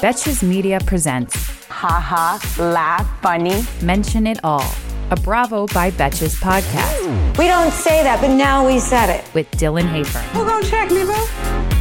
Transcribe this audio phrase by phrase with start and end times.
[0.00, 1.34] Betches Media presents
[1.68, 3.62] haha, laugh, funny.
[3.82, 4.64] Mention It All,
[5.10, 9.24] a Bravo by Betches podcast We don't say that, but now we said it.
[9.34, 10.18] with Dylan Hafer.
[10.18, 11.73] Who gonna check me, bro?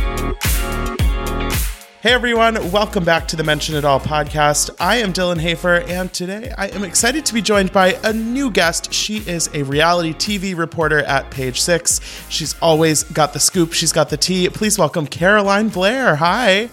[2.03, 4.69] Hey everyone, welcome back to the Mention It All podcast.
[4.77, 8.51] I am Dylan Hafer, and today I am excited to be joined by a new
[8.51, 8.93] guest.
[8.93, 12.01] She is a reality TV reporter at Page Six.
[12.27, 14.49] She's always got the scoop, she's got the tea.
[14.49, 16.17] Please welcome Caroline Blair.
[16.17, 16.69] Hi.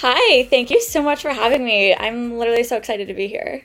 [0.00, 1.92] Hi, thank you so much for having me.
[1.96, 3.64] I'm literally so excited to be here.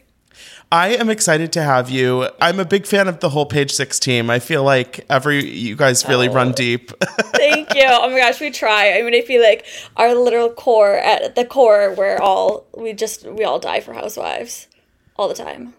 [0.71, 2.29] I am excited to have you.
[2.39, 4.29] I'm a big fan of the whole Page Six team.
[4.29, 6.53] I feel like every you guys really run oh.
[6.53, 6.91] deep.
[7.03, 7.83] Thank you.
[7.85, 8.93] Oh my gosh, we try.
[8.93, 9.65] I mean, I feel like
[9.97, 14.67] our literal core at the core, we're all we just we all die for housewives
[15.17, 15.73] all the time.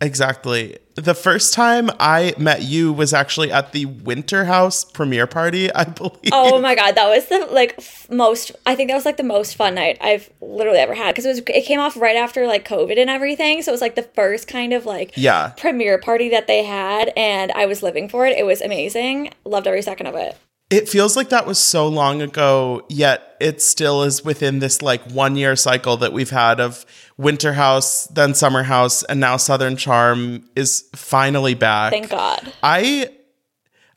[0.00, 0.78] Exactly.
[0.94, 5.84] The first time I met you was actually at the Winter House premiere party, I
[6.00, 6.30] believe.
[6.32, 8.52] Oh my god, that was the like f- most.
[8.66, 11.28] I think that was like the most fun night I've literally ever had because it
[11.30, 14.02] was it came off right after like COVID and everything, so it was like the
[14.02, 15.50] first kind of like Yeah.
[15.56, 18.36] premiere party that they had, and I was living for it.
[18.36, 19.30] It was amazing.
[19.44, 20.36] Loved every second of it.
[20.70, 25.02] It feels like that was so long ago, yet it still is within this like
[25.10, 26.84] one year cycle that we've had of
[27.16, 31.92] Winter House, then Summer House, and now Southern Charm is finally back.
[31.92, 32.52] Thank God.
[32.62, 33.10] I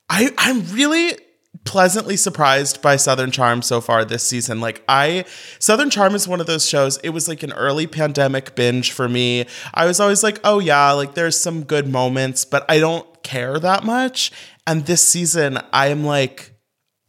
[0.09, 1.17] I I'm really
[1.63, 4.61] pleasantly surprised by Southern Charm so far this season.
[4.61, 5.25] Like I
[5.59, 6.97] Southern Charm is one of those shows.
[6.99, 9.45] It was like an early pandemic binge for me.
[9.73, 13.59] I was always like, "Oh yeah, like there's some good moments, but I don't care
[13.59, 14.31] that much."
[14.65, 16.53] And this season, I am like,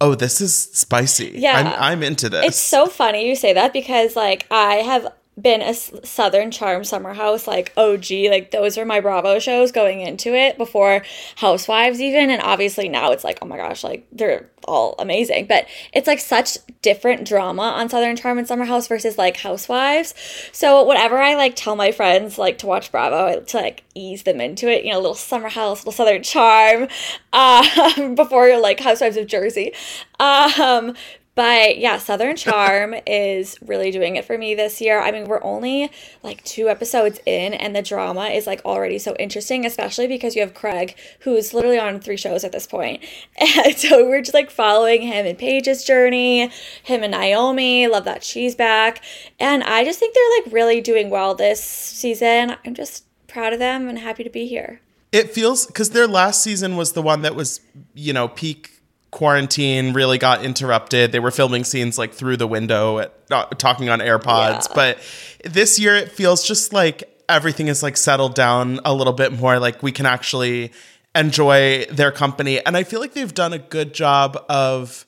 [0.02, 1.32] "Oh, this is spicy.
[1.34, 1.56] Yeah.
[1.58, 5.06] I'm I'm into this." It's so funny you say that because like I have
[5.40, 10.00] been a Southern Charm Summer House like OG like those are my Bravo shows going
[10.00, 11.02] into it before
[11.36, 15.46] Housewives even and obviously now it's like oh my gosh like they're all amazing.
[15.46, 20.14] But it's like such different drama on Southern Charm and Summer House versus like Housewives.
[20.52, 24.40] So whatever I like tell my friends like to watch Bravo to like ease them
[24.40, 26.88] into it you know little Summer House little Southern Charm
[27.32, 29.72] um before like Housewives of Jersey.
[30.18, 30.94] Um
[31.34, 35.00] but yeah, Southern Charm is really doing it for me this year.
[35.00, 35.90] I mean, we're only
[36.22, 40.42] like two episodes in, and the drama is like already so interesting, especially because you
[40.42, 43.02] have Craig, who's literally on three shows at this point.
[43.64, 46.50] And so we're just like following him and Paige's journey,
[46.82, 47.86] him and Naomi.
[47.86, 49.02] Love that she's back.
[49.38, 52.56] And I just think they're like really doing well this season.
[52.64, 54.80] I'm just proud of them and happy to be here.
[55.12, 57.60] It feels because their last season was the one that was,
[57.94, 58.71] you know, peak
[59.12, 61.12] quarantine really got interrupted.
[61.12, 64.68] They were filming scenes like through the window, at, uh, talking on AirPods.
[64.68, 64.74] Yeah.
[64.74, 64.98] But
[65.44, 69.60] this year, it feels just like everything is like settled down a little bit more.
[69.60, 70.72] Like we can actually
[71.14, 75.06] enjoy their company, and I feel like they've done a good job of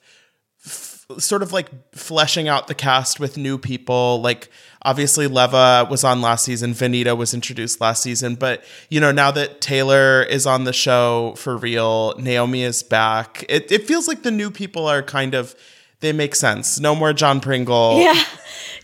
[0.65, 4.51] f- sort of like fleshing out the cast with new people, like
[4.85, 9.31] obviously Leva was on last season, Venita was introduced last season, but you know, now
[9.31, 13.45] that Taylor is on the show for real, Naomi is back.
[13.49, 15.55] It it feels like the new people are kind of
[16.05, 16.79] they make sense.
[16.79, 18.01] No more John Pringle.
[18.05, 18.23] Yeah.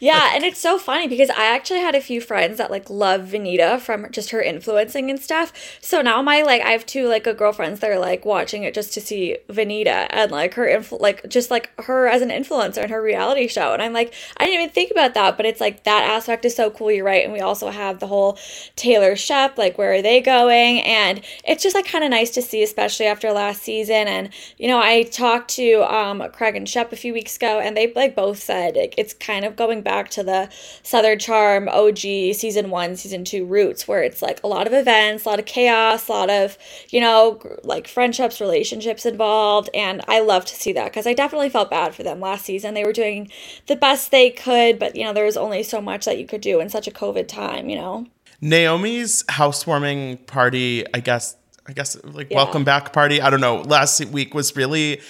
[0.01, 3.21] Yeah, and it's so funny because I actually had a few friends that like love
[3.21, 5.53] Venita from just her influencing and stuff.
[5.83, 8.73] So now my like I have two like good girlfriends that are like watching it
[8.73, 12.79] just to see Venita and like her influ- like just like her as an influencer
[12.79, 13.75] and her reality show.
[13.75, 16.57] And I'm like I didn't even think about that, but it's like that aspect is
[16.57, 16.91] so cool.
[16.91, 18.39] You're right, and we also have the whole
[18.77, 20.81] Taylor Shep like where are they going?
[20.81, 24.09] And it's just like kind of nice to see, especially after last season.
[24.09, 27.77] And you know I talked to um Craig and Shep a few weeks ago, and
[27.77, 30.49] they like both said like, it's kind of going back to the
[30.83, 35.25] Southern Charm OG season one, season two roots, where it's like a lot of events,
[35.25, 36.57] a lot of chaos, a lot of,
[36.91, 39.71] you know, like friendships, relationships involved.
[39.75, 42.75] And I love to see that because I definitely felt bad for them last season.
[42.75, 43.31] They were doing
[43.67, 46.41] the best they could, but, you know, there was only so much that you could
[46.41, 48.07] do in such a COVID time, you know?
[48.41, 51.37] Naomi's housewarming party, I guess
[51.67, 52.39] I guess like Yeah.
[52.39, 53.21] welcome back party.
[53.21, 53.61] I don't know.
[53.63, 55.01] Last week was really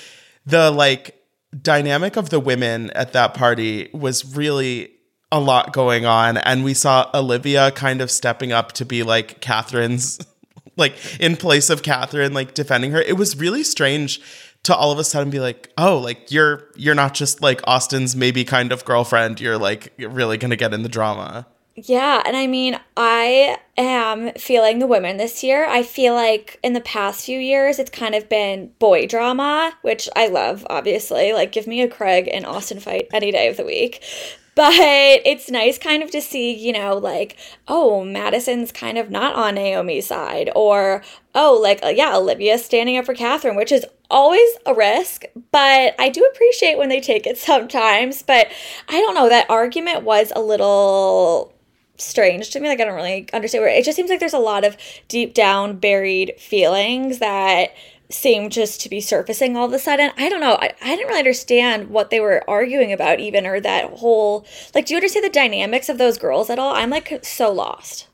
[0.46, 1.16] the like
[1.58, 4.93] dynamic of the women at that party was really
[5.32, 6.38] a lot going on.
[6.38, 10.19] And we saw Olivia kind of stepping up to be like Kathryn's,
[10.76, 13.00] like in place of Kathryn, like defending her.
[13.00, 14.20] It was really strange
[14.64, 18.14] to all of a sudden be like, oh, like you're you're not just like Austen's
[18.14, 19.41] maybe kind of girlfriend.
[19.41, 21.47] You're like really gonna get in the drama.
[21.86, 25.66] Yeah, and I mean, I am feeling the women this year.
[25.66, 30.08] I feel like in the past few years, it's kind of been boy drama, which
[30.14, 31.32] I love, obviously.
[31.32, 34.02] Like, give me a Craig and Austen fight any day of the week.
[34.56, 37.36] But it's nice kind of to see, you know, like,
[37.68, 40.50] oh, Madison's kind of not on Naomi's side.
[40.54, 41.02] Or,
[41.34, 45.22] oh, like, uh, yeah, Olivia's standing up for Kathryn, which is always a risk.
[45.52, 48.22] But I do appreciate when they take it sometimes.
[48.22, 48.48] But
[48.88, 51.54] I don't know, that argument was a little
[52.00, 52.69] strange to me.
[52.69, 54.76] Like I don't really understand where it just seems like there's a lot of
[55.08, 57.75] deep down buried feelings that
[58.08, 60.11] seem just to be surfacing all of a sudden.
[60.17, 60.58] I don't know.
[60.61, 64.87] I, I didn't really understand what they were arguing about even or that whole like
[64.87, 66.75] do you understand the dynamics of those girls at all?
[66.75, 68.08] I'm like so lost.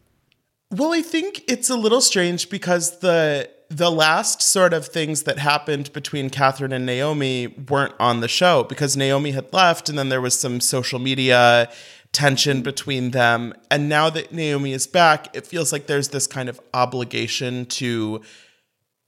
[0.70, 5.38] Well, I think it's a little strange because the the last sort of things that
[5.38, 10.08] happened between Kathryn and Naomi weren't on the show because Naomi had left and then
[10.08, 11.70] there was some social media
[12.12, 13.54] tension between them.
[13.70, 18.22] And now that Naomi is back, it feels like there's this kind of obligation to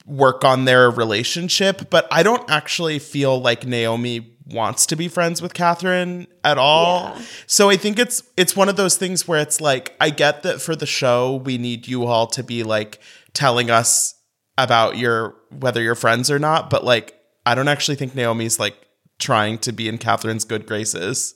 [0.06, 1.90] work on their relationship.
[1.90, 7.12] But I don't actually feel like Naomi wants to be friends with Kathryn at all.
[7.14, 7.22] Yeah.
[7.46, 10.60] So I think it's it's one of those things where it's like I get that
[10.60, 12.98] for the show we need you all to be like
[13.34, 14.14] telling us
[14.56, 18.76] about your whether you're friends or not, but like I don't actually think Naomi's like
[19.18, 21.34] trying to be in Kathryn's good graces.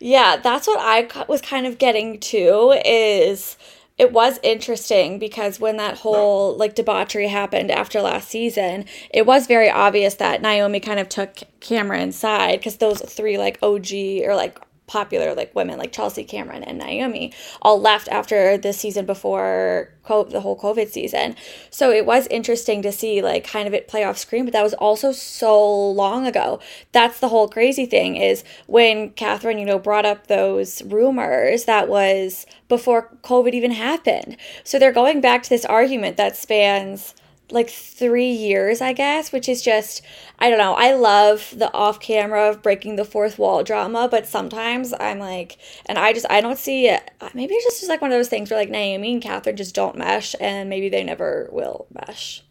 [0.00, 3.56] Yeah, that's what I was kind of getting to is
[3.98, 9.46] it was interesting because when that whole like debauchery happened after last season, it was
[9.46, 13.92] very obvious that Naomi kind of took Cameran's side because those three like OG
[14.24, 19.04] or like popular like women like Chelsea Cameran and Naomi all left after the season
[19.04, 21.34] before the whole COVID season.
[21.70, 24.62] So it was interesting to see like kind of it play off screen, but that
[24.62, 26.60] was also so long ago.
[26.92, 31.88] That's the whole crazy thing is when Kathryn, you know, brought up those rumors that
[31.88, 34.36] was before COVID even happened.
[34.62, 37.14] So they're going back to this argument that spans
[37.50, 40.02] like three years, I guess, which is just,
[40.38, 40.74] I don't know.
[40.74, 45.58] I love the off camera of breaking the fourth wall drama, but sometimes I'm like,
[45.86, 47.10] and I just, I don't see it.
[47.34, 49.74] Maybe it's just, just like one of those things where like Naomi and Kathryn just
[49.74, 52.42] don't mesh and maybe they never will mesh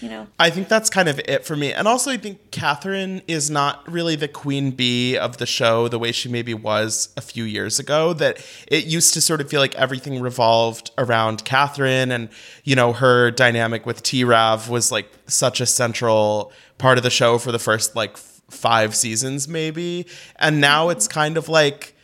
[0.00, 0.26] you know.
[0.38, 1.72] I think that's kind of it for me.
[1.72, 5.98] And also I think Kathryn is not really the queen bee of the show the
[5.98, 8.12] way she maybe was a few years ago.
[8.12, 8.38] That
[8.68, 12.28] it used to sort of feel like everything revolved around Kathryn and,
[12.64, 17.10] you know, her dynamic with T Rav was like such a central part of the
[17.10, 20.06] show for the first like five seasons, maybe.
[20.38, 21.95] And now it's kind of like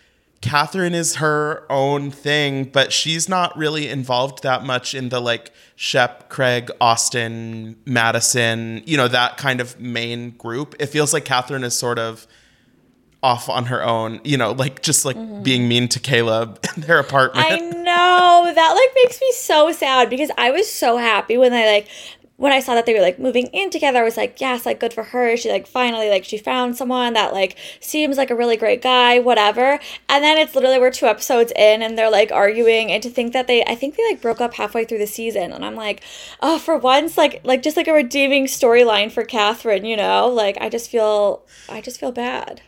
[0.42, 5.52] Kathryn is her own thing, but she's not really involved that much in the like
[5.76, 10.74] Shep, Craig, Austen, Madison, you know, that kind of main group.
[10.80, 12.26] It feels like Kathryn is sort of
[13.22, 15.42] off on her own, you know, like just like mm-hmm.
[15.44, 17.46] being mean to Caleb in their apartment.
[17.48, 18.52] I know.
[18.52, 21.88] That like makes me so sad because I was so happy when I like
[22.36, 24.80] when I saw that they were like moving in together, I was like, yes, like
[24.80, 25.36] good for her.
[25.36, 29.18] She like finally like she found someone that like seems like a really great guy,
[29.18, 29.78] whatever.
[30.08, 33.32] And then it's literally we're two episodes in and they're like arguing and to think
[33.32, 36.02] that they I think they like broke up halfway through the season and I'm like,
[36.40, 40.28] oh, for once like like just like a redeeming storyline for Kathryn, you know?
[40.28, 42.62] Like I just feel I just feel bad.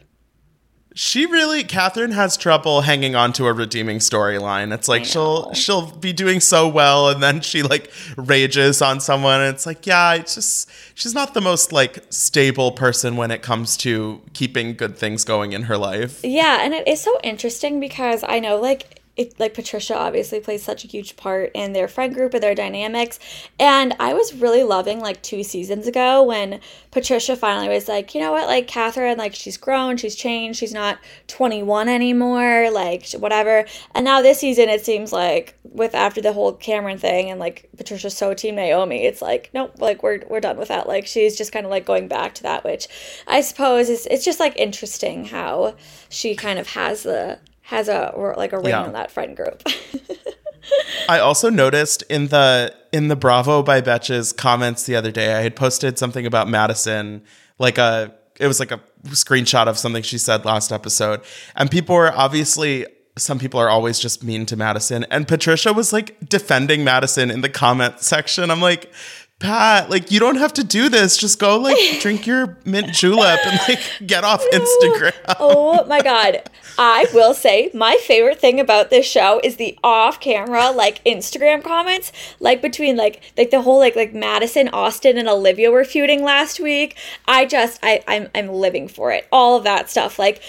[0.96, 4.72] She really Kathryn has trouble hanging on to a redeeming storyline.
[4.72, 9.41] It's like she'll she'll be doing so well and then she like rages on someone
[9.41, 13.43] and it's like, yeah, it's just she's not the most like stable person when it
[13.43, 16.20] comes to keeping good things going in her life.
[16.22, 20.63] Yeah, and it is so interesting because I know like it, like Patricia obviously plays
[20.63, 23.21] such a huge part in their friend group and their dynamics.
[23.61, 28.21] And I was really loving like two seasons ago when Patricia finally was like, you
[28.21, 33.65] know what, like Kathryn, like she's grown, she's changed, she's not 21 anymore, like whatever.
[33.94, 37.69] And now this season, it seems like with after the whole Cameran thing and like
[37.77, 40.89] Patricia's so team Naomi, it's like, nope, like we're, we're done with that.
[40.89, 42.89] Like she's just kind of like going back to that, which
[43.29, 45.77] I suppose is, it's just like interesting how
[46.09, 48.83] she kind of has the has a or like a ring yeah.
[48.83, 49.63] on that friend group.
[51.09, 55.41] I also noticed in the in the Bravo by Betches comments the other day, I
[55.41, 57.23] had posted something about Madison,
[57.59, 61.23] like a it was like a screenshot of something she said last episode,
[61.56, 65.93] and people were obviously some people are always just mean to Madison, and Patricia was
[65.93, 68.51] like defending Madison in the comment section.
[68.51, 68.93] I'm like,
[69.41, 71.17] Pat, like you don't have to do this.
[71.17, 75.12] Just go like drink your mint julep and like get off Instagram.
[75.41, 76.43] oh my god.
[76.79, 82.10] I will say my favorite thing about this show is the off-camera like Instagram comments,
[82.41, 86.60] like between like like the whole like like Madison, Austen, and Olivia were feuding last
[86.60, 86.96] week.
[87.26, 89.26] I just I I'm I'm living for it.
[89.31, 90.19] All of that stuff.
[90.19, 90.43] Like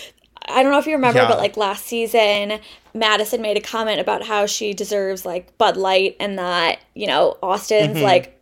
[0.48, 1.28] I don't know if you remember, Yeah.
[1.28, 2.60] but like last season,
[2.94, 7.38] Madison made a comment about how she deserves like Bud Light and that, you know,
[7.42, 8.04] Austen's mm-hmm.
[8.04, 8.35] like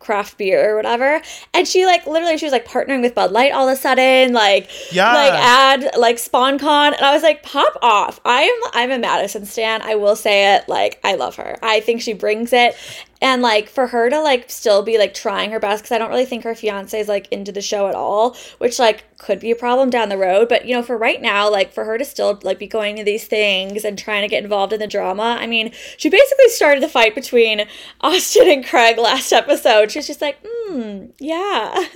[0.00, 1.22] craft beer or whatever.
[1.54, 4.32] And she like literally she was like partnering with Bud Light all of a sudden,
[4.32, 5.12] like Yeah.
[5.14, 6.94] like add like sponcon.
[6.94, 8.18] And I was like, pop off.
[8.24, 9.82] I'm I'm a Madison stan.
[9.82, 10.68] I will say it.
[10.68, 11.58] Like, I love her.
[11.62, 12.74] I think she brings it.
[13.20, 16.10] And like for her to like still be like trying her best, because I don't
[16.10, 19.50] really think her fiance is like into the show at all, which like could be
[19.50, 20.48] a problem down the road.
[20.48, 23.04] But you know, for right now, like for her to still like be going to
[23.04, 26.82] these things and trying to get involved in the drama, I mean, she basically started
[26.82, 27.66] the fight between
[28.00, 29.90] Austen and Craig last episode.
[29.90, 31.84] She's just like, hmm, yeah.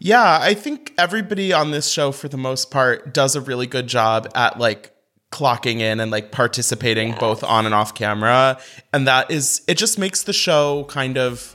[0.00, 3.86] Yeah, I think everybody on this show, for the most part, does a really good
[3.86, 4.92] job at like
[5.38, 8.58] clocking in and like participating both on and off camera.
[8.92, 11.54] And that is, it just makes the show kind of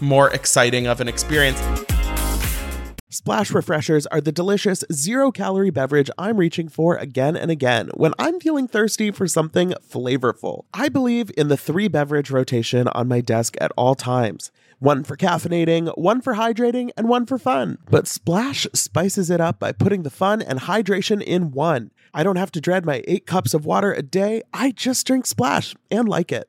[0.00, 1.60] more exciting of an experience.
[3.10, 8.14] Splash Refreshers are the delicious zero calorie beverage I'm reaching for again and again when
[8.18, 10.64] I'm feeling thirsty for something flavorful.
[10.72, 15.16] I believe in the three beverage rotation on my desk at all times one for
[15.16, 17.78] caffeinating, one for hydrating, and one for fun.
[17.90, 21.90] But Splash spices it up by putting the fun and hydration in one.
[22.14, 25.26] I don't have to dread my eight cups of water a day, I just drink
[25.26, 26.48] Splash and like it.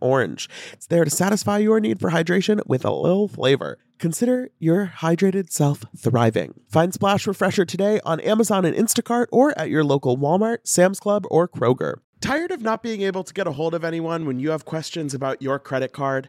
[0.00, 0.48] orange.
[0.72, 3.78] It's there to satisfy your need for hydration with a little flavor.
[3.98, 6.60] Consider your hydrated self thriving.
[6.68, 11.26] Find Splash Refresher today on Amazon and Instacart or at your local Walmart, Sam's Club,
[11.30, 11.96] or Kroger.
[12.20, 15.14] Tired of not being able to get a hold of anyone when you have questions
[15.14, 16.28] about your credit card?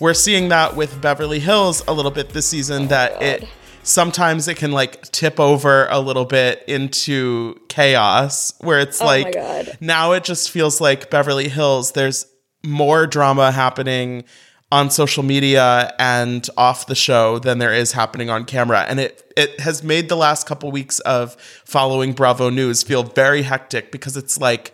[0.00, 3.46] We're seeing that with Beverly Hills a little bit this season that it
[3.82, 9.36] sometimes it can like tip over a little bit into chaos where it's Oh like
[9.80, 12.26] now it just feels like Beverly Hills there's
[12.62, 14.24] more drama happening
[14.72, 18.86] on social media and off the show than there is happening on camera.
[18.88, 23.42] And it it has made the last couple weeks of following Bravo News feel very
[23.42, 24.72] hectic because it's like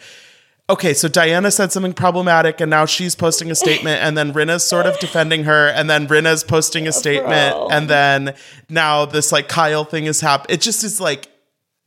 [0.69, 4.65] okay, so Diana said something problematic and now she's posting a statement and then Rinna's
[4.65, 7.69] sort of defending her and then Rinna's posting a statement Bro.
[7.71, 8.35] and then
[8.69, 10.55] now this like Kyle thing is happening.
[10.55, 11.29] It just is like,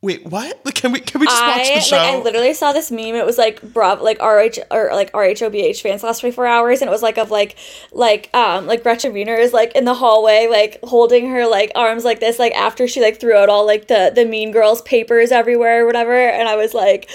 [0.02, 0.60] wait, what?
[0.64, 1.96] Like, can we can we just watch the show?
[1.96, 3.14] like I literally saw this meme.
[3.14, 6.92] It was like Bravo, like RH or like RHOBH fans last 24 hours, and it
[6.92, 7.56] was like of like
[7.92, 12.04] like um like Gretchen Wiener is like in the hallway like holding her like arms
[12.04, 15.32] like this like after she like threw out all like the the Mean Girls papers
[15.32, 17.10] everywhere or whatever, and I was like.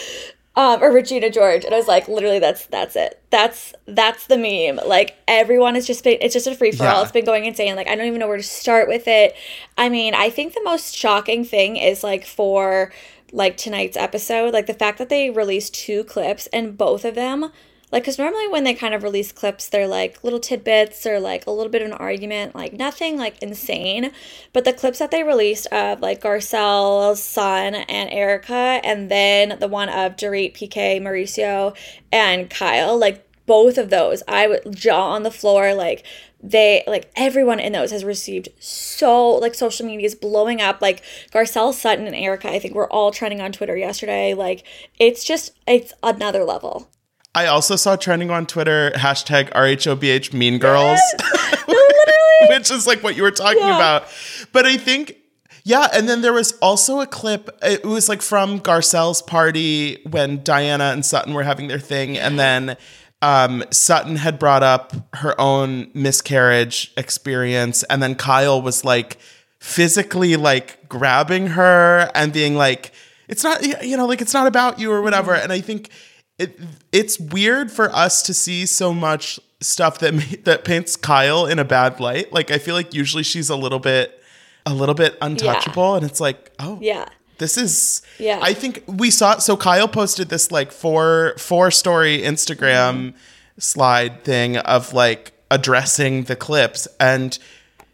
[0.58, 3.22] Um, or Regina George, and I was like, literally, that's that's it.
[3.30, 4.80] That's that's the meme.
[4.88, 7.00] Like everyone is just been, it's just a free for all.
[7.00, 7.02] Yeah.
[7.02, 7.76] It's been going insane.
[7.76, 9.36] Like I don't even know where to start with it.
[9.78, 12.94] I mean, I think the most shocking thing is like for
[13.34, 17.52] like tonight's episode, like the fact that they released two clips and both of them,
[17.96, 21.48] like, because normally when they kind of release clips, they're like little tidbits or like
[21.48, 24.12] a little bit of an argument, like nothing like insane.
[24.52, 29.70] But the clips that they released of like Garcelle's son and Erika, and then the
[29.70, 31.74] one of Dorit, PK, Mauricio,
[32.12, 36.06] and Kyle, like both of those, I would jaw on the floor, like
[36.44, 40.82] they like everyone in those has received so like social media is blowing up.
[40.82, 44.34] Like garcelle sutton and erika i think we're all trending on twitter yesterday.
[44.34, 44.66] Like
[45.00, 46.90] it's just it's another level
[47.36, 51.00] I also saw trending on Twitter hashtag RHOBH Mean Girls,
[52.50, 53.76] which is like what you were talking Yeah.
[53.76, 54.06] about.
[54.52, 55.18] But I think,
[55.64, 57.50] yeah, and then there was also a clip.
[57.62, 62.40] It was like from Garcelle's party when Diana and Sutton were having their thing, and
[62.40, 62.78] then
[63.22, 69.18] um, Sutton had brought up her own miscarriage experience, and then Kyle was like
[69.60, 72.92] physically like grabbing her and being like,
[73.28, 75.34] it's not, you know, like it's not about you or whatever.
[75.34, 75.90] And I think
[76.38, 76.60] it
[76.92, 81.66] it's weird for us to see so much stuff that that paints Kyle in a
[81.66, 82.32] bad light.
[82.34, 84.22] Like I feel like usually she's a little bit
[84.66, 87.06] a little bit untouchable and it's like, oh, Yeah.
[87.38, 88.40] this is Yeah.
[88.42, 93.14] I think we saw so Kyle posted this like four four story Instagram
[93.58, 97.38] slide thing of like addressing the clips and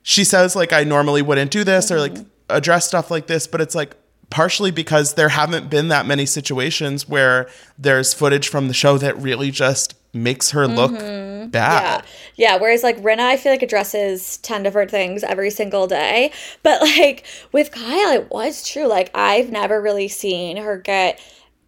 [0.01, 2.23] she says like I normally wouldn't do this or like mm-hmm.
[2.49, 3.95] address stuff like this but it's like
[4.31, 7.47] partially because there haven't been that many situations where
[7.77, 11.31] there's footage from the show that really just makes her look mm-hmm.
[11.41, 11.47] Yeah.
[11.47, 12.05] bad.
[12.35, 12.57] Yeah.
[12.57, 16.31] Whereas like Rinna, I feel like addresses 10 different things every single day.
[16.63, 18.87] But like with Kyle, it was true.
[18.87, 21.19] Like I've never really seen her get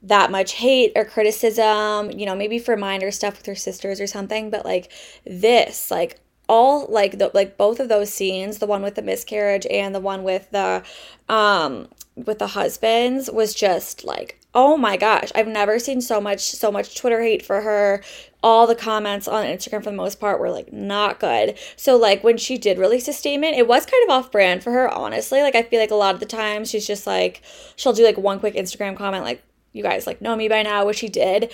[0.04, 4.08] that much hate or criticism, you know, maybe for minor stuff with her sisters or
[4.08, 4.50] something.
[4.50, 4.92] But like
[5.26, 9.66] this, like all like the like both of those scenes, the one with the miscarriage
[9.70, 10.84] and the one with the
[11.30, 15.32] um with the husbands was just like oh my gosh.
[15.34, 18.04] I've never seen so much so much twitter hate for her.
[18.44, 21.58] All the comments on instagram for the most part were like not good.
[21.76, 24.72] So like when she did release a statement it was kind of off brand for
[24.72, 25.42] her honestly.
[25.42, 27.42] Like i feel like a lot of the time she's just like
[27.76, 30.86] she'll do like one quick instagram comment like you guys like know me by now
[30.86, 31.52] which she did.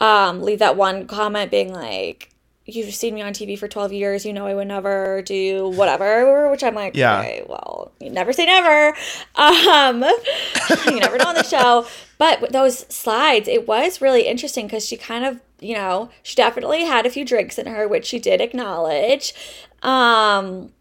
[0.00, 2.33] Um leave that one comment being like
[2.66, 6.50] you've seen me on TV for 12 years, you know I would never do whatever,
[6.50, 7.20] which I'm like, Yeah.
[7.20, 8.96] okay, well, you never say never.
[9.36, 10.02] Um,
[10.86, 11.86] you never know on the show.
[12.16, 16.34] But with those slides, it was really interesting because she kind of, you know, she
[16.36, 19.34] definitely had a few drinks in her, which she did acknowledge.
[19.82, 20.72] Um,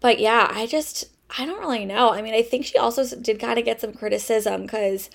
[0.00, 1.04] but yeah, I just,
[1.38, 2.10] I don't really know.
[2.12, 5.10] I mean, I think she also did kind of get some criticism because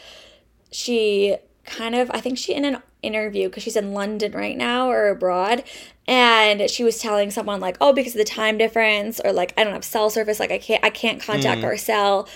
[0.72, 4.90] she kind of i think she in an interview because she's in london right now
[4.90, 5.64] or abroad
[6.08, 9.64] and she was telling someone like oh because of the time difference or like i
[9.64, 11.66] don't have cell service like i can't i can't contact mm.
[11.66, 12.28] our cell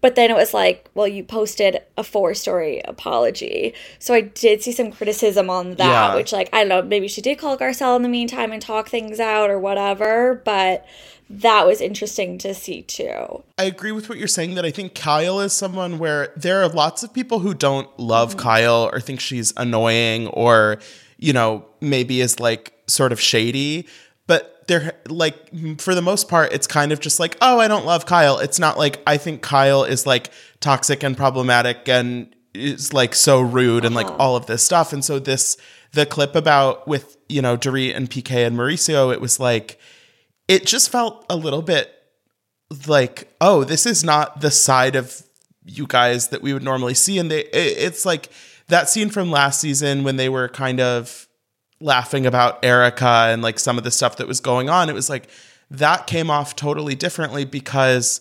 [0.00, 4.62] but then it was like well you posted a four story apology so i did
[4.62, 6.14] see some criticism on that Yeah.
[6.14, 8.88] which like i don't know maybe she did call garcelle in the meantime and talk
[8.88, 10.84] things out or whatever but
[11.30, 14.94] that was interesting to see too I agree with what you're saying that I think
[14.94, 18.38] Kyle is someone where there are lots of people who don't love mm-hmm.
[18.38, 20.78] Kyle or think she's annoying or,
[21.18, 23.86] you know, maybe is like sort of shady.
[24.68, 28.06] They're like, for the most part, it's kind of just like, oh, I don't love
[28.06, 28.38] Kyle.
[28.38, 33.40] It's not like I think Kyle is like toxic and problematic and is like so
[33.40, 34.16] rude and like uh-huh.
[34.18, 34.92] all of this stuff.
[34.92, 35.56] And so this,
[35.92, 39.78] the clip about with, you know, Dorit and PK and Mauricio, it was like,
[40.46, 41.94] it just felt a little bit
[42.86, 45.22] like, oh, this is not the side of
[45.64, 47.18] you guys that we would normally see.
[47.18, 48.30] And they, it, it's like
[48.68, 51.27] that scene from last season when they were kind of
[51.80, 54.88] laughing about Erika and like some of the stuff that was going on.
[54.88, 55.28] It was like
[55.70, 58.20] that came off totally differently because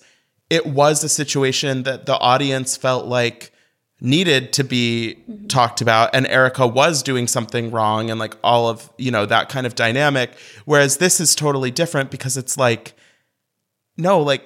[0.50, 3.52] it was a situation that the audience felt like
[4.00, 5.18] needed to be
[5.48, 9.50] talked about and Erika was doing something wrong and like all of you know that
[9.50, 10.32] kind of dynamic
[10.66, 12.94] whereas this is totally different because it's like
[13.98, 14.44] no like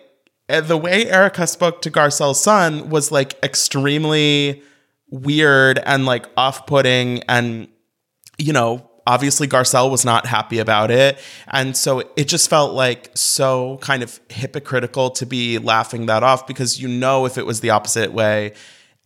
[0.48, 4.64] eh, the way Erika spoke to Garcelle's son was like extremely
[5.10, 7.68] weird and like off-putting and
[8.38, 13.10] you know obviously Garcelle was not happy about it and so it just felt like
[13.16, 17.62] so kind of hypocritical to be laughing that off because you know if it was
[17.62, 18.54] the opposite way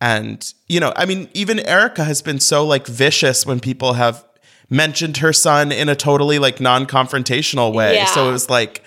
[0.00, 4.24] and you know i mean even erika has been so like vicious when people have
[4.68, 8.04] mentioned her son in a totally like non-confrontational way Yeah.
[8.06, 8.82] so it was like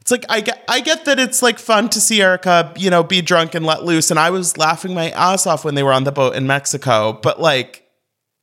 [0.00, 3.02] it's like I get I get that it's like fun to see Erika, you know,
[3.02, 4.10] be drunk and let loose.
[4.10, 7.12] And I was laughing my ass off when they were on the boat in Mexico.
[7.12, 7.86] But like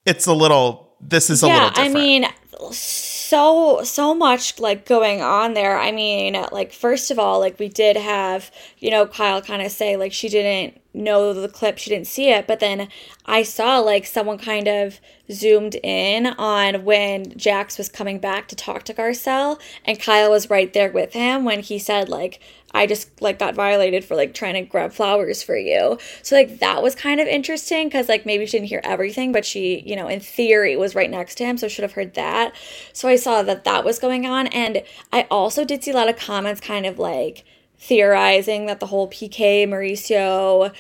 [0.06, 1.96] it's a little this is a little different.
[1.96, 2.26] I mean,
[2.72, 5.78] so so much like going on there.
[5.78, 9.72] I mean, like first of all, like we did have, you know, Kyle kind of
[9.72, 12.88] say like she didn't know the clip, she didn't see it, but then
[13.26, 15.00] I saw like someone kind of
[15.32, 20.50] zoomed in on when Jax was coming back to talk to Garcelle and Kyle was
[20.50, 22.40] right there with him when he said like
[22.78, 25.98] I just like got violated for like trying to grab flowers for you.
[26.22, 29.46] So like that was kind of interesting because like maybe she didn't hear everything, but
[29.46, 32.54] she, you know, in theory was right next to him, so should have heard that.
[32.94, 36.10] So I saw that that was going on, and I also did see a lot
[36.10, 37.44] of comments kind of like
[37.80, 40.74] theorizing that the whole PK Mauricio,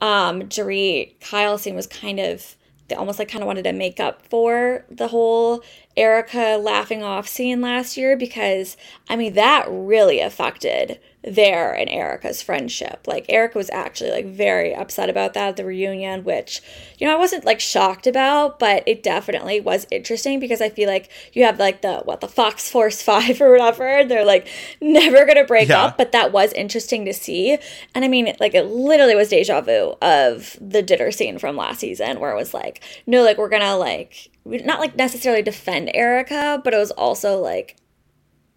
[0.00, 2.56] um, Dorit, Kyle scene was kind of
[2.88, 5.62] they almost like kind of wanted to make up for the whole
[5.96, 8.76] Erika laughing off scene last year because
[9.08, 13.06] I mean that really affected their and Erika's friendship.
[13.06, 16.60] Like Erika was actually like very upset about that at the reunion, which
[16.98, 20.88] you know I wasn't like shocked about, but it definitely was interesting because I feel
[20.88, 24.48] like you have like the what the Fox Force Five or whatever, and they're like
[24.80, 25.84] never gonna break Yeah.
[25.84, 27.58] up, but that was interesting to see.
[27.94, 31.80] And I mean, like it literally was deja vu of the dinner scene from last
[31.80, 36.60] season where it was like, no, like we're gonna like not like necessarily defend Erika,
[36.62, 37.76] but it was also like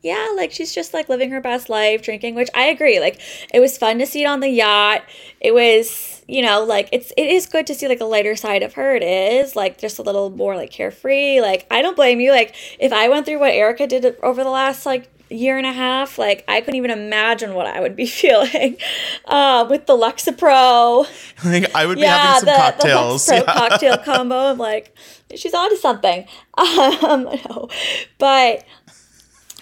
[0.01, 2.99] yeah, like she's just like living her best life, drinking, which I agree.
[2.99, 3.19] Like
[3.53, 5.03] it was fun to see it on the yacht.
[5.41, 8.61] It was, you know, like it's it is good to see like a lighter side
[8.61, 8.95] of her.
[8.95, 11.41] It is like just a little more like carefree.
[11.41, 12.31] Like I don't blame you.
[12.31, 15.73] Like if I went through what Erika did over the last like year and a
[15.73, 18.77] half, like I couldn't even imagine what I would be feeling
[19.25, 21.07] uh, with the Lexapro
[21.45, 23.25] Like I would be yeah, having some the, cocktails.
[23.25, 23.53] The Lexapro yeah.
[23.53, 24.35] cocktail combo.
[24.35, 24.95] I'm like,
[25.35, 26.25] she's onto something.
[26.57, 27.69] Um, no,
[28.17, 28.65] but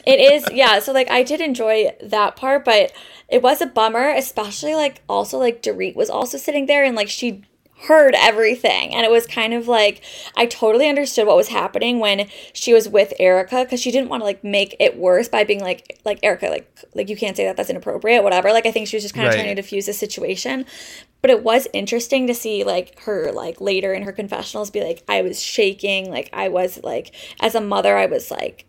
[0.06, 0.80] it is, yeah.
[0.80, 2.92] So like, I did enjoy that part, but
[3.30, 7.10] it was a bummer, especially like also like Dorit was also sitting there and like
[7.10, 7.44] she
[7.88, 10.02] heard everything and it was kind of like
[10.38, 14.22] I totally understood what was happening when she was with Erika because she didn't want
[14.22, 17.44] to like make it worse by being like like Erika like like you can't say
[17.44, 19.42] that that's inappropriate whatever like I think she was just kind of Right.
[19.42, 20.66] trying to diffuse the situation
[21.22, 25.04] but it was interesting to see like her like later in her confessionals be like
[25.10, 28.66] I was shaking like I was like as a mother I was like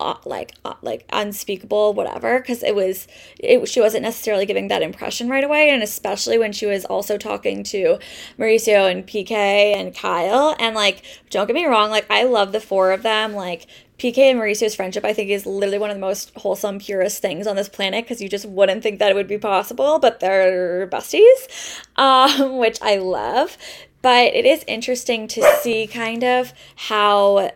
[0.00, 3.06] uh, like uh, like unspeakable whatever because it was
[3.38, 7.16] it she wasn't necessarily giving that impression right away and especially when she was also
[7.16, 7.98] talking to
[8.38, 12.60] Mauricio and PK and Kyle and like don't get me wrong like I love the
[12.60, 13.66] four of them like
[13.98, 17.46] PK and Mauricio's friendship I think is literally one of the most wholesome purest things
[17.46, 20.86] on this planet because you just wouldn't think that it would be possible but they're
[20.88, 23.56] besties um which I love
[24.02, 27.50] but it is interesting to see kind of how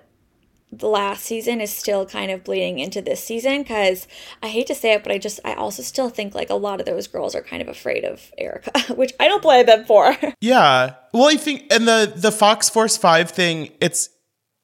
[0.73, 4.07] the last season is still kind of bleeding into this season because
[4.43, 6.79] I hate to say it, but I just I also still think like a lot
[6.79, 10.17] of those girls are kind of afraid of Erika, which I don't blame them for.
[10.41, 10.95] Yeah.
[11.13, 14.09] Well, I think and the the Fox Force 5 thing, it's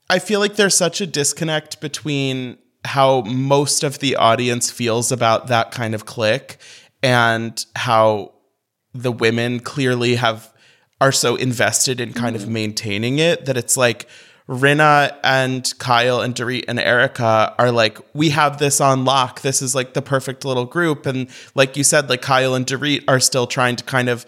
[0.09, 5.49] I feel like there's such a disconnect between how most of the audience feels about
[5.49, 6.59] that kind of click
[7.03, 8.33] and how
[8.95, 10.53] the women clearly have
[11.01, 12.55] are so invested in kind of mm-hmm.
[12.55, 14.09] maintaining it that it's like
[14.49, 19.41] Rinna and Kyle and Dorit and Erika are like, we have this on lock.
[19.41, 21.05] This is like the perfect little group.
[21.05, 24.25] And like you said, like Kyle and Dorit are still trying to kind of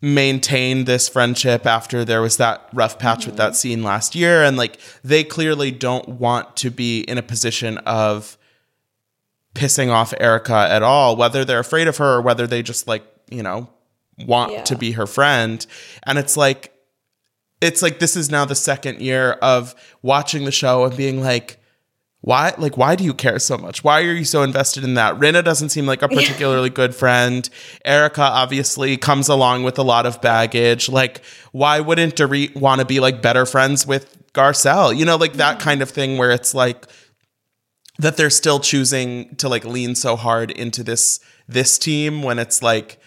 [0.00, 4.44] maintain this friendship after there was that rough patch with that scene last year.
[4.44, 8.36] And like they clearly don't want to be in a position of
[9.54, 13.02] pissing off Erika at all, whether they're afraid of her or whether they just like,
[13.30, 13.68] you know,
[14.26, 14.62] want Yeah.
[14.64, 15.64] to be her friend.
[16.04, 16.70] And it's like,
[17.64, 21.58] it's like this is now the second year of watching the show and being like,
[22.20, 23.82] why like why do you care so much?
[23.82, 25.18] Why are you so invested in that?
[25.18, 27.48] Rinna doesn't seem like a particularly good friend.
[27.84, 30.88] Erika obviously comes along with a lot of baggage.
[30.88, 31.22] Like
[31.52, 34.96] why wouldn't Dorit want to be like better friends with garcelle?
[34.96, 35.68] You know like that mm-hmm.
[35.68, 36.86] kind of thing where it's like
[37.98, 42.62] that they're still choosing to like lean so hard into this this team when it's
[42.62, 42.98] like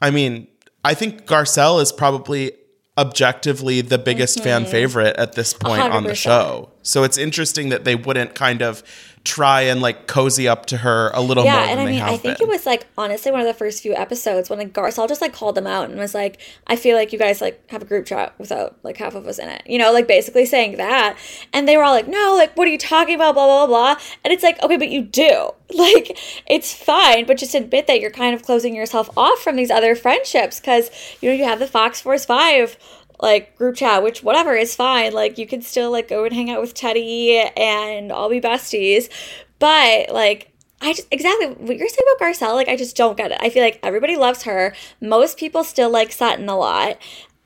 [0.00, 0.46] i mean
[0.84, 2.52] i think garcelle is probably
[2.98, 4.70] objectively the biggest fan mm-hmm.
[4.70, 8.82] favorite at this point on the show so it's interesting that they wouldn't kind of
[9.26, 12.16] try and like cozy up to her a little more yeah, and I mean, I
[12.16, 12.46] think been.
[12.46, 15.32] it was like honestly one of the first few episodes when like Garcelle just like
[15.32, 18.06] called them out and was like, "I feel like you guys like have a group
[18.06, 21.18] chat without like half of us in it," you know, like basically saying that,
[21.52, 23.94] and they were all like, "No, like what are you talking about?" Blah blah blah
[23.94, 28.00] blah, and it's like, okay, but you do like it's fine, but just admit that
[28.00, 30.88] you're kind of closing yourself off from these other friendships because
[31.20, 32.78] you know you have the Fox Force Five
[33.20, 35.12] like group chat, which whatever is fine.
[35.12, 39.08] Like you can still like go and hang out with Teddy and all be besties.
[39.58, 43.32] But like I just exactly what you're saying about Garcelle, like I just don't get
[43.32, 43.38] it.
[43.40, 44.74] I feel like everybody loves her.
[45.00, 46.98] Most people still like Sutton a lot.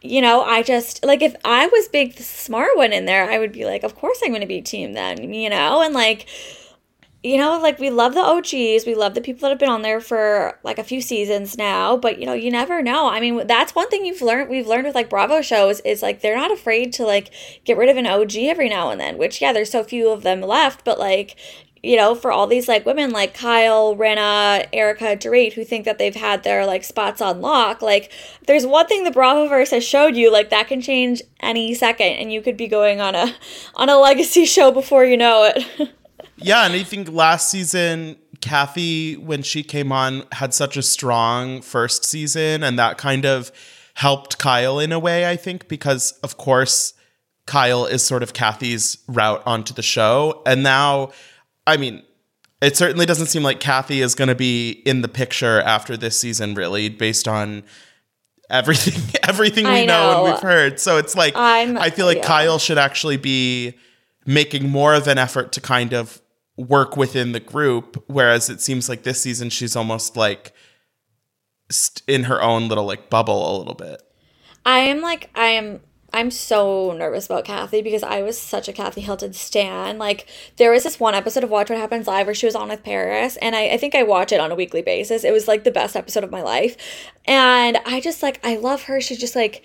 [0.03, 3.39] You know, I just like if I was big the smart one in there, I
[3.39, 6.27] would be like, of course I'm gonna be team then, you know, and like
[7.23, 9.83] you know, like we love the OGs, we love the people that have been on
[9.83, 13.11] there for like a few seasons now, but you know, you never know.
[13.11, 16.23] I mean, that's one thing you've learned we've learned with like Bravo shows is like
[16.23, 17.31] they're not afraid to like
[17.65, 20.23] get rid of an OG every now and then, which yeah, there's so few of
[20.23, 21.37] them left, but like
[21.83, 25.99] you know, for all these like women like Kyle, Rinna, Erika, Dorit, who think that
[25.99, 28.13] they've had their like spots on lock, like
[28.47, 32.33] there's one thing the Bravoverse has showed you, like that can change any second, and
[32.33, 33.35] you could be going on a
[33.75, 35.91] on a legacy show before you know it.
[36.43, 41.61] Yeah, and I think last season, Kathy, when she came on, had such a strong
[41.63, 43.53] first season, and that kind of
[43.95, 46.95] helped Kyle in a way, I think, because of course,
[47.47, 50.43] Kyle is sort of Kathy's route onto the show.
[50.47, 51.11] And now,
[51.67, 52.03] I mean,
[52.63, 56.19] it certainly doesn't seem like Kathy is going to be in the picture after this
[56.19, 57.63] season, really, based on
[58.49, 58.95] everything
[59.29, 60.13] everything we know.
[60.13, 60.25] know.
[60.25, 60.81] and we've heard.
[60.81, 62.27] So it's like I'm- I feel like yeah.
[62.27, 63.75] Kyle should actually be
[64.27, 66.21] making more of an effort to kind of
[66.69, 70.53] work within the group, whereas it seems like this season she's almost like
[71.71, 74.03] st- in her own little like bubble a little bit.
[74.65, 75.81] I am like I am
[76.13, 79.99] I'm so nervous about Kathy because I was such a Kathy Hilton stan.
[79.99, 82.69] Like there was this one episode of Watch What Happens Live where she was on
[82.69, 85.25] with Paris and I, I think I watch it on a weekly basis.
[85.25, 86.77] It was like the best episode of my life.
[87.27, 89.01] And I just like I love her.
[89.01, 89.65] She's just like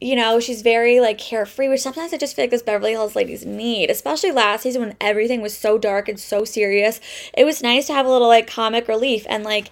[0.00, 3.16] you know, she's very like carefree, which sometimes I just feel like this Beverly Hills
[3.16, 7.00] ladies need, especially last season when everything was so dark and so serious.
[7.36, 9.70] It was nice to have a little like comic relief and like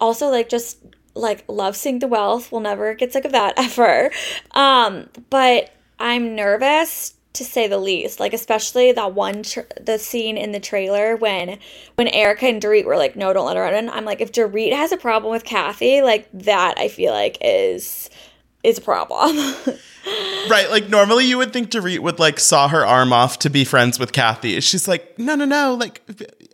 [0.00, 0.78] also like just
[1.14, 2.52] like love seeing the wealth.
[2.52, 4.10] We'll never get sick of that ever.
[4.50, 8.20] Um, but I'm nervous to say the least.
[8.20, 11.58] Like especially that one tr- the scene in the trailer when
[11.94, 14.74] when Erika and Dorit were like, "No, don't let her in." I'm like, if Dorit
[14.74, 18.10] has a problem with Kathy, like that, I feel like is
[18.62, 19.54] is a problem.
[20.50, 23.64] Right, like normally you would think Dorit would like saw her arm off to be
[23.64, 24.60] friends with Kathy.
[24.60, 26.02] She's like, no, no, no, like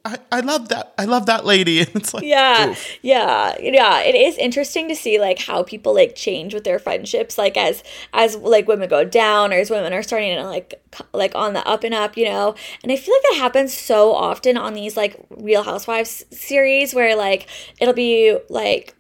[0.05, 1.81] I, I love that, I love that lady.
[1.89, 2.99] And it's like, yeah oof.
[3.03, 7.39] yeah yeah it is interesting to see like how people like change with their friendships
[7.39, 10.83] like as as like women go down or as women are starting to like
[11.15, 14.13] like on the up and up you know and i feel like that happens so
[14.13, 17.47] often on these like real housewives series where like
[17.81, 18.95] it'll be like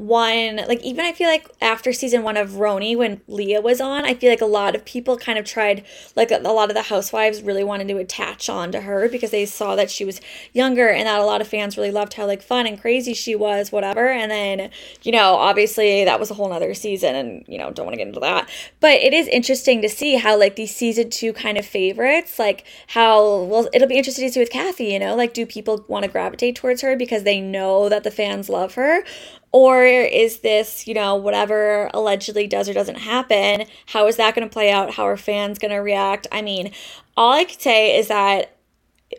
[0.00, 4.06] one like even I feel like after season one of RHONY when Leah was on,
[4.06, 5.84] I feel like a lot of people kind of tried
[6.16, 9.30] like a, a lot of the housewives really wanted to attach on to her because
[9.30, 10.20] they saw that she was
[10.54, 13.34] younger and that a lot of fans really loved how like fun and crazy she
[13.34, 14.08] was, whatever.
[14.08, 14.70] And then,
[15.02, 17.98] you know, obviously that was a whole nother season and you know, don't want to
[17.98, 18.48] get into that.
[18.80, 22.64] But it is interesting to see how like these season two kind of favorites, like
[22.86, 26.06] how well it'll be interesting to see with Kathy, you know, like do people want
[26.06, 29.04] to gravitate towards her because they know that the fans love her?
[29.52, 33.66] Or is this, you know, whatever allegedly does or doesn't happen?
[33.86, 34.94] How is that going to play out?
[34.94, 36.28] How are fans going to react?
[36.30, 36.72] I mean,
[37.16, 38.56] all I could say is that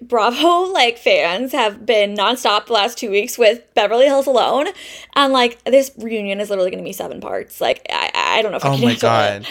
[0.02, 4.67] Bravo like fans have been nonstop the last two weeks with Beverly Hills alone,
[5.15, 7.60] and like this reunion is literally going to be seven parts.
[7.60, 9.46] Like I, I don't know if I Oh can my god.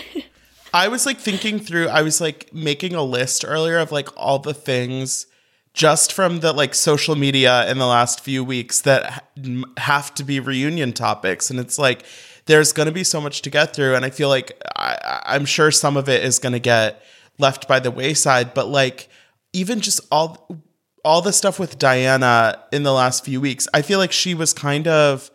[0.73, 4.39] I was like thinking through I was like making a list earlier of like all
[4.39, 5.27] the things
[5.73, 9.29] just from the like social media in the last few weeks that
[9.79, 12.03] have to be reunion topics and it's like
[12.47, 15.45] there's going to be so much to get through and I feel like I I'm
[15.45, 17.03] sure some of it is going to get
[17.39, 19.09] left by the wayside but like
[19.53, 20.49] even just all
[21.05, 24.53] all the stuff with Diana in the last few weeks I feel like she was
[24.53, 25.31] kind of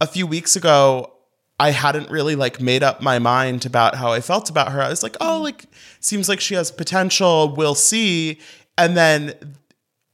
[0.00, 1.12] a few weeks ago
[1.60, 4.80] I hadn't really like made up my mind about how I felt about her.
[4.80, 5.64] I was like, oh, like
[5.98, 7.52] seems like she has potential.
[7.52, 8.38] We'll see.
[8.76, 9.34] And then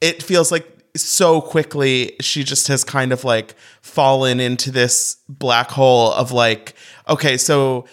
[0.05, 5.71] it feels like so quickly she just has kind of like fallen into this black
[5.71, 6.75] hole of like,
[7.09, 7.85] okay, so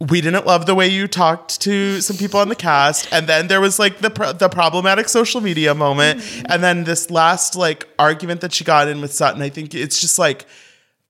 [0.00, 3.48] we didn't love the way you talked to some people on the cast and then
[3.48, 6.46] there was like the pro- the problematic social media moment mm-hmm.
[6.48, 10.00] and then this last like argument that she got in with Sutton I think it's
[10.00, 10.46] just like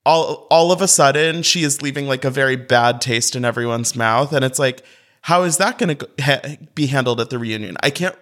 [0.07, 3.95] all all of a sudden she is leaving like a very bad taste in everyone's
[3.95, 4.83] mouth and it's like
[5.21, 7.77] how is that going to ha- be handled at the reunion?
[7.83, 8.17] I can't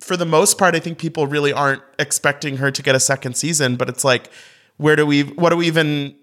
[0.00, 3.36] for the most part i think people really aren't expecting her to get a second
[3.36, 4.30] season but it's like
[4.76, 6.14] where do we what do we even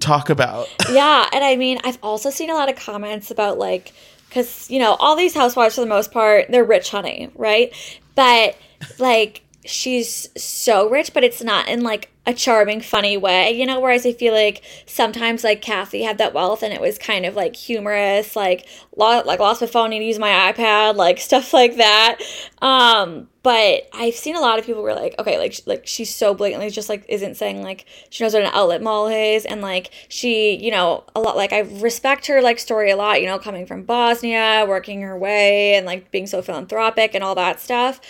[0.00, 3.92] talk about yeah, and I mean, I've also seen a lot of comments about like,
[4.28, 7.72] because you know, all these housewives for the most part, they're rich, honey, right?
[8.14, 8.56] But
[8.98, 13.80] like, she's so rich, but it's not in like a charming, funny way, you know.
[13.80, 17.36] Whereas I feel like sometimes like Kathy had that wealth, and it was kind of
[17.36, 21.52] like humorous, like lo- like lost my phone, need to use my iPad, like stuff
[21.52, 22.18] like that.
[22.60, 26.34] Um, but I've seen a lot of people were like, okay, like like she's so
[26.34, 29.90] blatantly just like isn't saying like she knows what an outlet mall is, and like
[30.08, 33.38] she, you know, a lot like I respect her like story a lot, you know,
[33.38, 38.00] coming from Bosnia, working her way, and like being so philanthropic and all that stuff.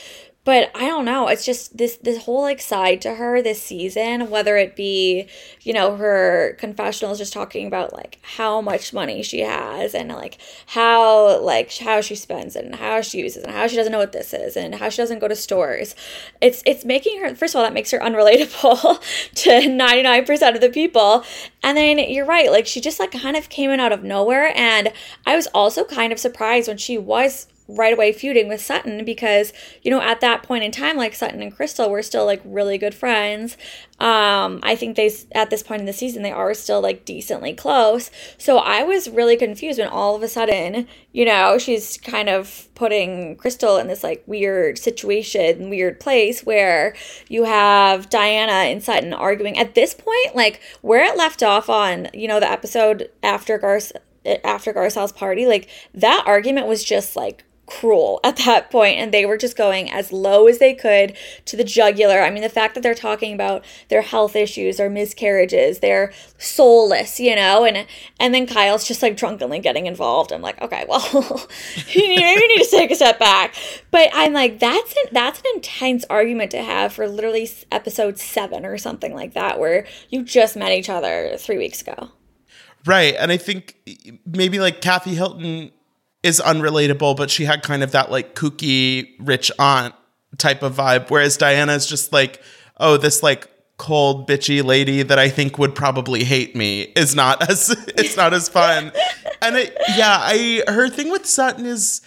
[0.47, 1.27] But I don't know.
[1.27, 5.27] It's just this this whole like side to her this season, whether it be,
[5.63, 10.39] you know, her confessionals just talking about like how much money she has and like
[10.67, 13.91] how like how she spends it and how she uses it and how she doesn't
[13.91, 15.97] know what this is and how she doesn't go to stores.
[16.41, 19.01] It's it's making her first of all that makes her unrelatable
[19.35, 21.25] to 99% of the people.
[21.65, 24.53] And then you're right, like she just like kind of came in out of nowhere
[24.57, 24.93] and
[25.27, 29.53] I was also kind of surprised when she was right away feuding with Sutton because,
[29.83, 32.79] you know, at that point in time, like Sutton and Crystal were still like really
[32.79, 33.57] good friends.
[33.99, 37.55] Um, I think they, at this point in the season, they are still like decently
[37.55, 38.11] close.
[38.39, 42.69] So I was really confused when all of a sudden, you know, she's kind of
[42.75, 46.95] putting Crystal in this like weird situation, weird place where
[47.29, 49.59] you have Diana and Sutton arguing.
[49.59, 53.93] At this point, like where it left off on, you know, the episode after Garth
[54.45, 59.27] after Garcelle's party, like that argument was just like cruel at that point and they
[59.27, 62.21] were just going as low as they could to the jugular.
[62.21, 67.19] I mean the fact that they're talking about their health issues their miscarriages they're soulless
[67.19, 67.65] you know?
[67.65, 67.87] And
[68.21, 70.33] and then kyle's just like drunkenly getting involved.
[70.33, 71.07] I'm like okay well
[71.89, 73.55] you, you need to take a step back.
[73.91, 78.65] But i'm like that's an, that's an intense argument to have for literally episode seven
[78.65, 82.11] or something like that where you just met each other three weeks ago.
[82.87, 83.17] Right.
[83.19, 83.75] And I think
[84.25, 85.73] maybe like Kathy Hilton
[86.27, 89.95] is unrelatable, but she had kind of that like kooky rich aunt
[90.39, 91.09] type of vibe.
[91.09, 92.43] Whereas Diana is just like,
[92.79, 97.49] oh, this like cold bitchy lady that I think would probably hate me is not
[97.49, 98.91] as it's not as fun.
[99.41, 102.03] and it, yeah, I her thing with Sutton is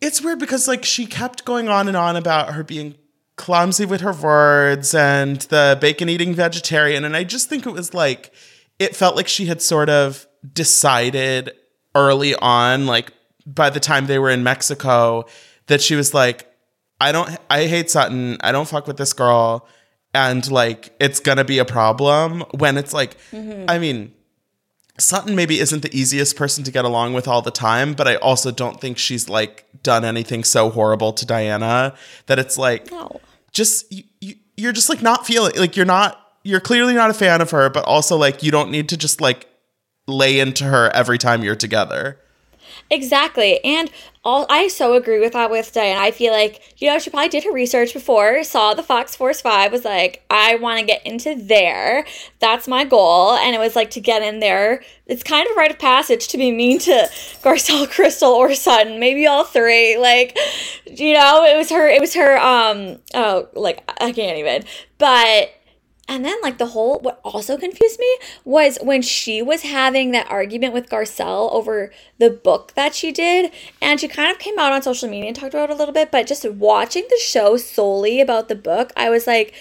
[0.00, 2.94] it's weird because like she kept going on and on about her being
[3.36, 7.92] clumsy with her words and the bacon eating vegetarian and I just think it was
[7.92, 8.32] like
[8.78, 11.50] it felt like she had sort of decided
[11.96, 13.12] early on like
[13.46, 15.26] by the time they were in Mexico
[15.66, 16.50] that she was like,
[17.00, 18.38] I don't, I hate Sutton.
[18.40, 19.66] I don't fuck with this girl.
[20.14, 23.64] And like, it's gonna be a problem when it's like, mm-hmm.
[23.68, 24.14] I mean,
[24.98, 28.14] Sutton maybe isn't the easiest person to get along with all the time, but I
[28.16, 31.94] also don't think she's like done anything so horrible to Diana
[32.26, 33.20] that it's like, no.
[33.50, 37.14] just, you, you, you're just like not feeling, like you're not, you're clearly not a
[37.14, 39.48] fan of her, but also like you don't need to just like
[40.06, 42.20] lay into her every time you're together.
[42.90, 43.62] Exactly.
[43.64, 43.90] And
[44.24, 45.98] all I so agree with that with Diane.
[46.00, 49.40] I feel like, you know, she probably did her research before, saw the Fox Force
[49.40, 52.06] 5, was like, I want to get into there.
[52.40, 53.34] That's my goal.
[53.34, 54.82] And it was like to get in there.
[55.06, 57.08] It's kind of a rite of passage to be mean to
[57.42, 59.98] Garcelle, Crystal, or Sutton, maybe all three.
[59.98, 60.38] Like,
[60.86, 64.64] you know, it was her, it was her, um, oh, like, I can't even.
[64.96, 65.50] But
[66.06, 70.30] and then, like, the whole, what also confused me was when she was having that
[70.30, 73.50] argument with Garcelle over the book that she did.
[73.80, 75.94] And she kind of came out on social media and talked about it a little
[75.94, 76.10] bit.
[76.10, 79.54] But just watching the show solely about the book, I was like,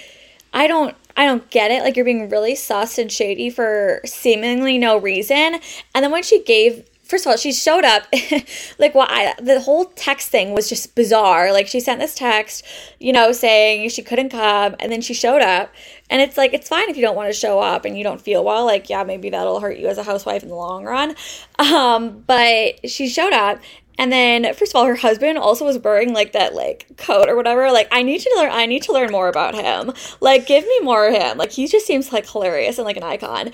[0.53, 0.95] I don't.
[1.15, 1.83] I don't get it.
[1.83, 5.59] Like, you're being really sus and shady for seemingly no reason.
[5.93, 8.03] And then when she gave first of all, she showed up.
[8.79, 11.51] like, well, I, the whole text thing was just bizarre.
[11.53, 12.65] Like, she sent this text,
[12.99, 15.71] you know, saying she couldn't come, and then she showed up.
[16.09, 18.21] And it's like, it's fine if you don't want to show up and you don't
[18.21, 18.65] feel well.
[18.65, 21.15] Like, yeah, maybe that'll hurt you as a housewife in the long run.
[21.59, 23.59] Um, but she showed up
[23.97, 27.35] and then, first of all, her husband also was wearing like that like coat or
[27.35, 27.71] whatever.
[27.71, 28.49] Like, I need to learn.
[28.51, 29.93] I need to learn more about him.
[30.19, 31.37] Like, give me more of him.
[31.37, 33.47] Like, he just seems like hilarious and like an icon.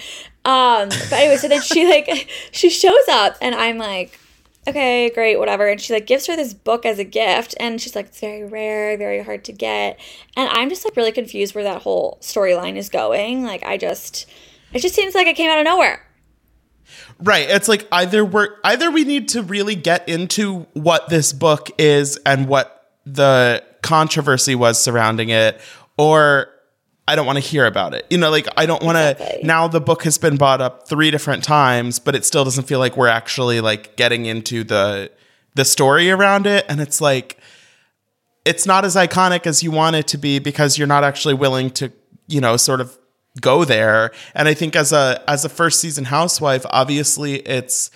[0.46, 4.18] Um, but anyway, so then she like she shows up, and I'm like,
[4.68, 5.68] okay, great, whatever.
[5.68, 8.46] And she like gives her this book as a gift, and she's like, it's very
[8.46, 10.00] rare, very hard to get.
[10.38, 13.44] And I'm just like really confused where that whole storyline is going.
[13.44, 14.26] Like, I just,
[14.74, 16.06] it just seems like it came out of nowhere.
[17.22, 17.50] Right.
[17.50, 22.18] It's like either we're either we need to really get into what this book is
[22.26, 25.60] and what the controversy was surrounding it,
[25.98, 26.48] or
[27.08, 28.06] I don't want to hear about it.
[28.12, 29.12] You know, like I don't want to.
[29.12, 29.44] Exactly.
[29.44, 32.78] Now the book has been bought up three different times, but it still doesn't feel
[32.78, 35.12] like we're actually like getting into the
[35.56, 37.40] the story around it, and it's like
[38.46, 41.72] it's not as iconic as you want it to be because you're not actually willing
[41.72, 41.92] to,
[42.28, 42.98] you know, sort of
[43.42, 44.12] go there.
[44.34, 47.92] And I think as a as a first season housewife, obviously it's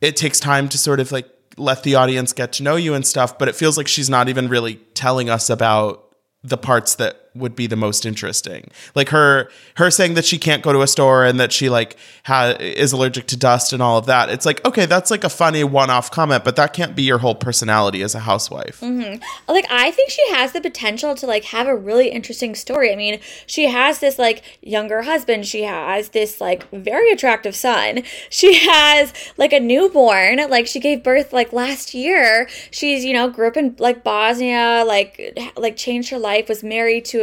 [0.00, 3.06] it takes time to sort of like let the audience get to know you and
[3.06, 7.27] stuff, but it feels like she's not even really telling us about the parts that
[7.34, 8.70] would be the most interesting.
[8.94, 11.96] Like her her saying that she can't go to a store and that she like
[12.24, 14.28] ha- is allergic to dust and all of that.
[14.28, 17.34] It's like okay, that's like a funny one-off comment, but that can't be your whole
[17.34, 18.80] personality as a housewife.
[18.80, 19.22] Mm-hmm.
[19.50, 22.92] Like I think she has the potential to like have a really interesting story.
[22.92, 28.02] I mean, she has this like younger husband, she has this like very attractive son.
[28.30, 32.48] She has like a newborn, like she gave birth like last year.
[32.70, 37.04] She's, you know, grew up in like Bosnia, like like changed her life, was married
[37.06, 37.17] to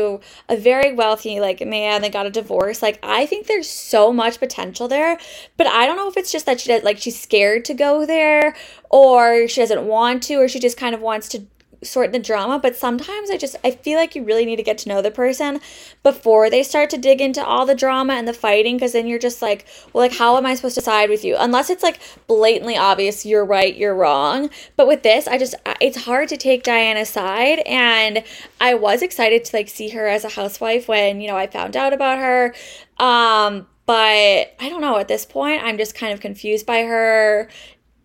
[0.50, 2.82] a very wealthy like man they got a divorce.
[2.82, 5.18] Like i think there's so much potential there
[5.58, 8.06] but i don't know if it's just that she does like she's scared to go
[8.06, 8.56] there
[8.90, 11.46] or she doesn't want to or she just kind of wants to
[11.86, 14.78] sort the drama, but sometimes I just I feel like you really need to get
[14.80, 15.60] to know the person
[16.04, 19.20] before they start to dig into all the drama and the fighting because then you're
[19.20, 21.36] just like, well, like how am I supposed to side with you?
[21.38, 24.50] Unless it's like blatantly obvious you're right, you're wrong.
[24.76, 28.24] But with this, I just it's hard to take Diana's side and
[28.60, 31.78] I was excited to like see her as a housewife when, you know, I found
[31.78, 32.54] out about her.
[32.98, 37.50] Um but I don't know at this point I'm just kind of confused by her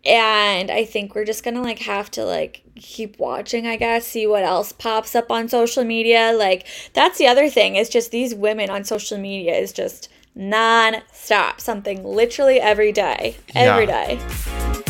[0.05, 4.27] and I think we're just gonna like have to like keep watching, I guess, see
[4.27, 6.33] what else pops up on social media.
[6.37, 11.61] Like that's the other thing is just these women on social media is just non-stop
[11.61, 14.17] something literally every day every Yeah.
[14.17, 14.90] day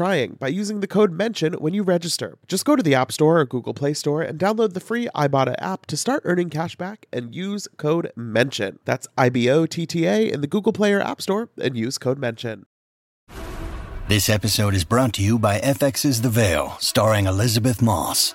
[0.00, 2.38] trying by using the code MENTION when you register.
[2.48, 5.54] Just go to the App Store or Google Play Store and download the free Ibotta
[5.58, 8.78] app to start earning cash back and use code MENTION.
[8.86, 11.76] That's I B O T T A in the Google Play or App Store and
[11.76, 12.64] use code MENTION.
[14.08, 18.34] This episode is brought to you by FX's The Veil, starring Elisabeth Moss.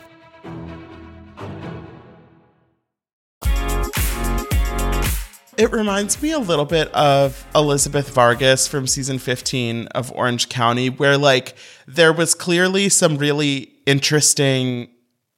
[5.61, 10.89] It reminds me a little bit of Elizabeth Vargas from season 15 of Orange County,
[10.89, 11.53] where like
[11.85, 14.89] there was clearly some really interesting,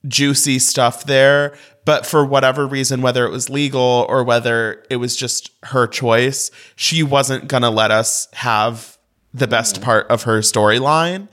[0.07, 1.57] juicy stuff there.
[1.83, 6.51] But for whatever reason, whether it was legal or whether it was just her choice,
[6.77, 8.97] she wasn't going to let us have
[9.33, 9.83] the best mm.
[9.83, 11.27] part of her storyline.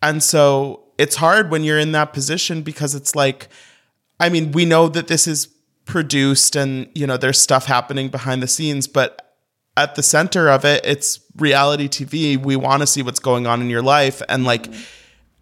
[0.00, 3.48] And so it's hard when you're in that position because it's like,
[4.18, 5.48] I mean, we know that this is
[5.90, 9.36] produced and, you know, there's stuff happening behind the scenes, but
[9.76, 12.36] at the center of it, it's reality TV.
[12.36, 14.22] We want to see what's going on in your life.
[14.28, 14.68] And like,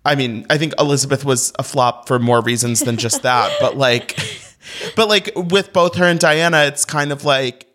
[0.07, 3.76] I mean, I think Elizabeth was a flop for more reasons than just that, but
[3.76, 4.18] like,
[4.96, 7.66] but like with both her and Diana, it's kind of like,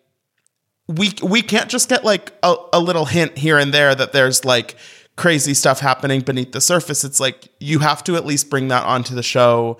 [0.87, 4.43] we we can't just get like a, a little hint here and there that there's
[4.43, 4.75] like
[5.15, 7.05] crazy stuff happening beneath the surface.
[7.05, 9.77] It's like you have to at least bring that onto the show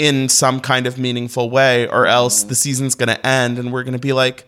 [0.00, 3.98] in some kind of meaningful way, or else the season's gonna end and we're gonna
[3.98, 4.46] be like,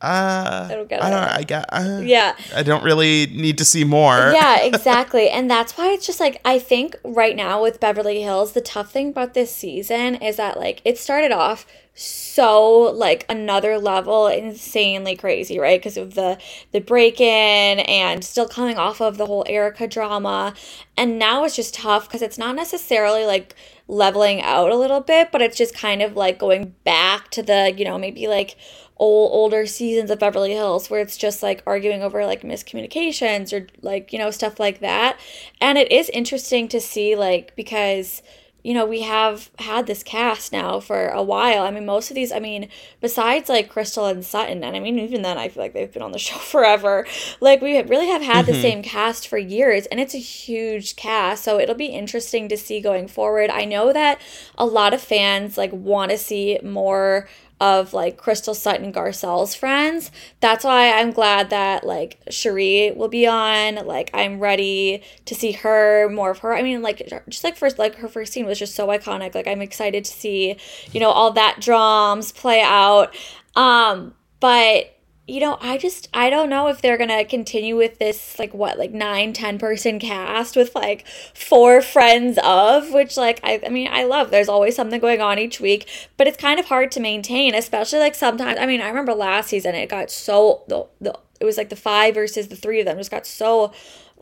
[0.00, 1.10] uh, I don't get it.
[1.10, 2.36] don't, I get, uh, Yeah.
[2.54, 4.30] I don't really need to see more.
[4.32, 5.28] yeah, exactly.
[5.28, 8.92] And that's why it's just like I think right now with Beverly Hills, the tough
[8.92, 15.16] thing about this season is that like it started off so like another level insanely
[15.16, 15.80] crazy, right?
[15.80, 16.38] Because of the
[16.70, 20.54] the break-in and still coming off of the whole Erika drama.
[20.96, 23.56] And now it's just tough because it's not necessarily like
[23.88, 27.74] leveling out a little bit, but it's just kind of like going back to the,
[27.76, 28.56] you know, maybe like
[28.98, 33.68] old older seasons of Beverly Hills where it's just like arguing over like miscommunications or
[33.80, 35.18] like you know stuff like that.
[35.60, 38.22] And it is interesting to see like because
[38.62, 41.62] you know we have had this cast now for a while.
[41.62, 42.68] I mean most of these I mean
[43.00, 46.02] besides like Crystal and Sutton and I mean even then I feel like they've been
[46.02, 47.06] on the show forever.
[47.40, 48.62] Like we really have had the mm-hmm.
[48.62, 52.80] same cast for years and it's a huge cast so it'll be interesting to see
[52.80, 53.50] going forward.
[53.50, 54.20] I know that
[54.56, 57.28] a lot of fans like want to see more
[57.60, 60.10] of like Crystal Sutton Garcelle's friends.
[60.40, 63.86] That's why I'm glad that like Sheree will be on.
[63.86, 66.54] Like I'm ready to see her, more of her.
[66.54, 69.34] I mean, like just like first like her first scene was just so iconic.
[69.34, 70.56] Like I'm excited to see,
[70.92, 73.14] you know, all that drums play out.
[73.56, 74.97] Um, but
[75.28, 78.78] you know, I just I don't know if they're gonna continue with this like what
[78.78, 83.88] like nine ten person cast with like four friends of which like I I mean
[83.90, 84.30] I love.
[84.30, 87.98] There's always something going on each week, but it's kind of hard to maintain, especially
[87.98, 88.58] like sometimes.
[88.58, 91.76] I mean, I remember last season it got so the the it was like the
[91.76, 93.72] five versus the three of them just got so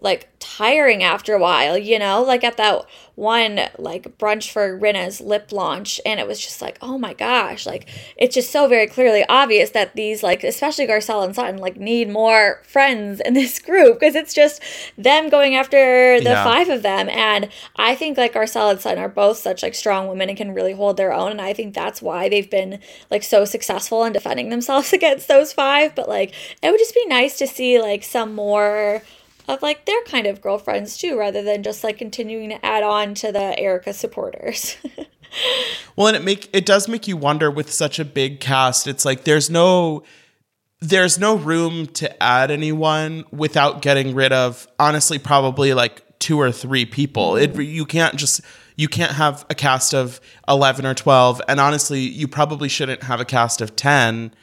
[0.01, 2.85] like tiring after a while, you know, like at that
[3.15, 7.65] one like brunch for Rinna's lip launch and it was just like, oh my gosh,
[7.67, 7.89] like
[8.19, 12.11] it's just so very clearly obvious that these like especially Garcelle and Sutton like need
[12.11, 14.63] more friends in this group because it's just
[14.99, 16.45] them going after the Yeah.
[16.45, 20.09] five of them and I think like Garcelle and Sutton are both such like strong
[20.09, 22.81] women and can really hold their own and I think that's why they've been
[23.11, 27.07] like so successful in defending themselves against those five but like it would just be
[27.07, 29.03] nice to see like some more
[29.49, 33.15] of like their kind of girlfriends too, rather than just like continuing to add on
[33.15, 34.77] to the Erika supporters.
[35.97, 38.87] Well, and it make it does make you wonder with such a big cast.
[38.87, 40.03] It's like there's no
[40.81, 46.53] there's no room to add anyone without getting rid of honestly probably like two or
[46.53, 47.37] three people.
[47.37, 47.63] It mm-hmm.
[47.63, 48.43] you can't just
[48.77, 53.21] you can't have a cast of 11 or 12 and honestly you probably shouldn't have
[53.21, 54.35] a cast of 10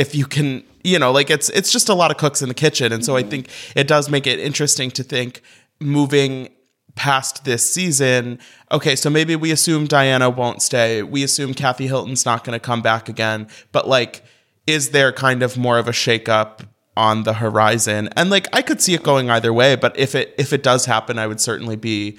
[0.00, 2.54] if you can you know like it's it's just a lot of cooks in the
[2.54, 2.90] kitchen.
[2.90, 3.30] And so i mm-hmm.
[3.30, 5.42] think it does make it interesting to think
[5.78, 6.48] moving
[6.96, 8.38] past this season
[8.72, 11.02] okay so maybe we assume diana won't stay.
[11.02, 13.46] We assume kathy hilton's not going to come back again.
[13.72, 14.24] But like
[14.66, 18.08] is there kind of more of a shakeup on the horizon?
[18.16, 20.86] And like i could see it going either way but if it if it does
[20.86, 22.18] happen i would certainly be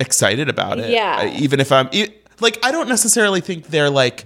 [0.00, 0.90] excited about it.
[0.90, 1.26] Yeah.
[1.38, 1.90] Even if i'm
[2.40, 4.24] like i don't necessarily think they're like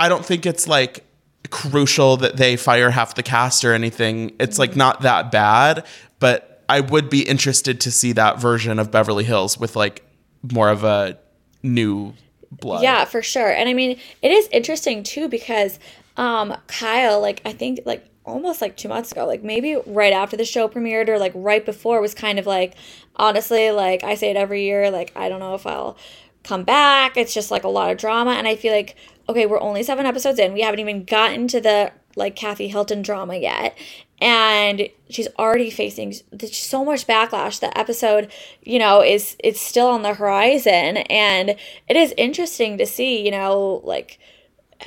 [0.00, 1.04] I don't think it's like
[1.50, 4.34] crucial that they fire half the cast or anything.
[4.38, 5.84] It's like not that bad,
[6.18, 10.04] but I would be interested to see that version of Beverly Hills with like
[10.52, 11.18] more of a
[11.62, 12.14] new
[12.50, 12.82] blood.
[12.82, 13.50] yeah, for sure.
[13.50, 15.78] And I mean, it is interesting too because
[16.16, 20.36] um Kyle, like I think like almost like two months ago, like maybe right after
[20.36, 22.74] the show premiered or like right before was kind of like
[23.16, 25.96] honestly, like I say it every year, like I don't know if I'll
[26.42, 27.16] come back.
[27.16, 28.32] It's just like a lot of drama.
[28.32, 28.96] And I feel like,
[29.28, 30.52] okay, we're only seven episodes in.
[30.52, 33.76] We haven't even gotten to the like Kathy Hilton drama yet.
[34.20, 36.14] And she's already facing
[36.50, 37.60] so much backlash.
[37.60, 40.98] The episode, you know, is it's still on the horizon.
[40.98, 44.18] And it is interesting to see, you know, like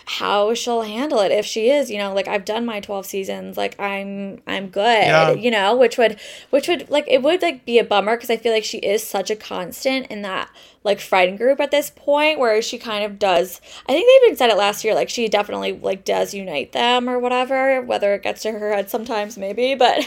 [0.05, 3.57] how she'll handle it if she is you know like i've done my 12 seasons
[3.57, 5.31] like i'm i'm good Yeah.
[5.33, 6.17] you know which would
[6.49, 9.05] which would like it would like be a bummer because i feel like she is
[9.05, 10.49] such a constant in that
[10.85, 14.37] like frightened group at this point where she kind of does i think they even
[14.37, 18.23] said it last year like she definitely like does unite them or whatever whether it
[18.23, 19.99] gets to her head sometimes maybe but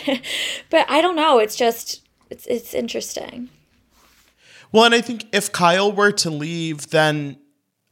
[0.71, 3.51] but i don't know it's just it's it's interesting
[4.73, 7.37] Well, and I think if Kyle were to leave, then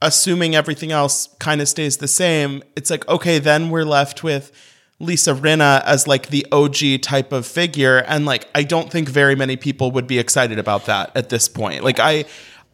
[0.03, 4.53] assuming everything else kind of stays the same, it's like, okay, then we're left with
[4.99, 7.99] Lisa Rinna as like the OG type of figure.
[7.99, 11.49] And like, I don't think very many people would be excited about that at this
[11.49, 11.83] point.
[11.85, 12.25] Like, I.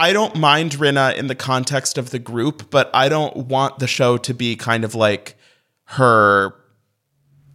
[0.01, 3.89] I don't mind Rinna in the context of the group, but I don't want the
[3.89, 5.35] show to be kind of like
[5.87, 6.55] her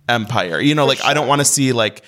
[0.10, 0.60] empire.
[0.60, 2.04] You know, like I don't want to see like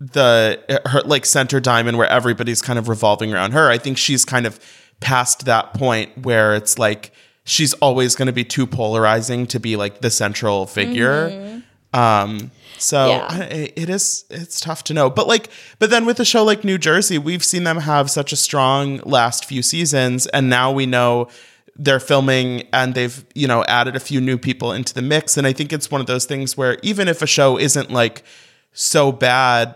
[0.00, 3.68] the her like center diamond where everybody's kind of revolving around her.
[3.68, 4.60] I think she's kind of
[5.00, 7.12] past that point where it's like
[7.44, 11.62] she's always going to be too polarizing to be like the central figure.
[11.94, 13.26] Um so Yeah.
[13.30, 15.08] I, it is it's tough to know.
[15.10, 18.32] But like but then with a show like New Jersey, we've seen them have such
[18.32, 21.28] a strong last few seasons and now we know
[21.80, 25.46] they're filming and they've, you know, added a few new people into the mix and
[25.46, 28.24] I think it's one of those things where even if a show isn't like
[28.72, 29.74] so bad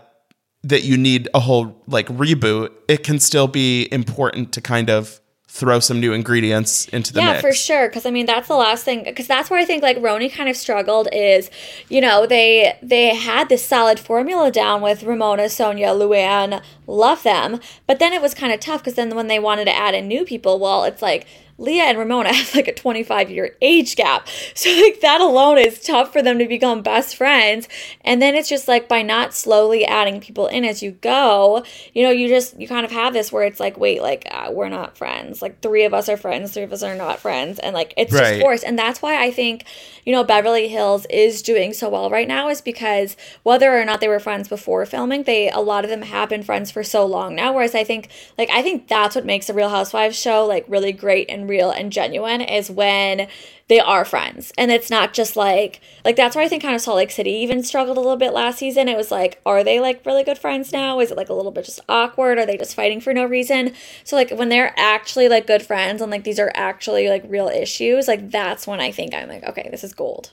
[0.63, 5.19] that you need a whole like reboot, it can still be important to kind of
[5.53, 7.41] throw some new ingredients into the yeah, mix.
[7.41, 7.87] for sure.
[7.87, 9.03] Because I mean, that's the last thing.
[9.03, 11.51] Because that's where I think like RHONY kind of struggled is,
[11.89, 17.59] you know, they they had this solid formula down with Ramona, Sonja, Luann, love them,
[17.85, 20.07] but then it was kind of tough because then when they wanted to add in
[20.07, 21.27] new people, well, it's like.
[21.57, 24.27] Leah and Ramona have like a 25 year age gap.
[24.55, 27.67] So, like, that alone is tough for them to become best friends.
[28.01, 32.03] And then it's just like by not slowly adding people in as you go, you
[32.03, 34.69] know, you just, you kind of have this where it's like, wait, like, uh, we're
[34.69, 35.41] not friends.
[35.41, 37.59] Like, three of us are friends, three of us are not friends.
[37.59, 38.21] And like, it's Right.
[38.29, 38.63] just forced.
[38.63, 39.65] And that's why I think,
[40.05, 43.99] you know, Beverly Hills is doing so well right now is because whether or not
[43.99, 47.05] they were friends before filming, they, a lot of them have been friends for so
[47.05, 47.53] long now.
[47.53, 50.91] Whereas I think, like, I think that's what makes a Real Housewives show like really
[50.91, 53.27] great and real and genuine is when
[53.67, 54.51] they are friends.
[54.57, 57.31] And it's not just like like that's where i think kind of salt lake city
[57.31, 58.87] even struggled a little bit last season.
[58.87, 60.99] It was like are they like really good friends now?
[60.99, 62.37] Is it like a little bit just awkward?
[62.37, 63.73] Are they just fighting for no reason?
[64.03, 67.47] So like when they're actually like good friends and like these are actually like real
[67.47, 70.31] issues like that's when i think i'm like okay this is gold.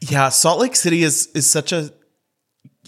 [0.00, 1.90] Yeah, Salt Lake City is is such a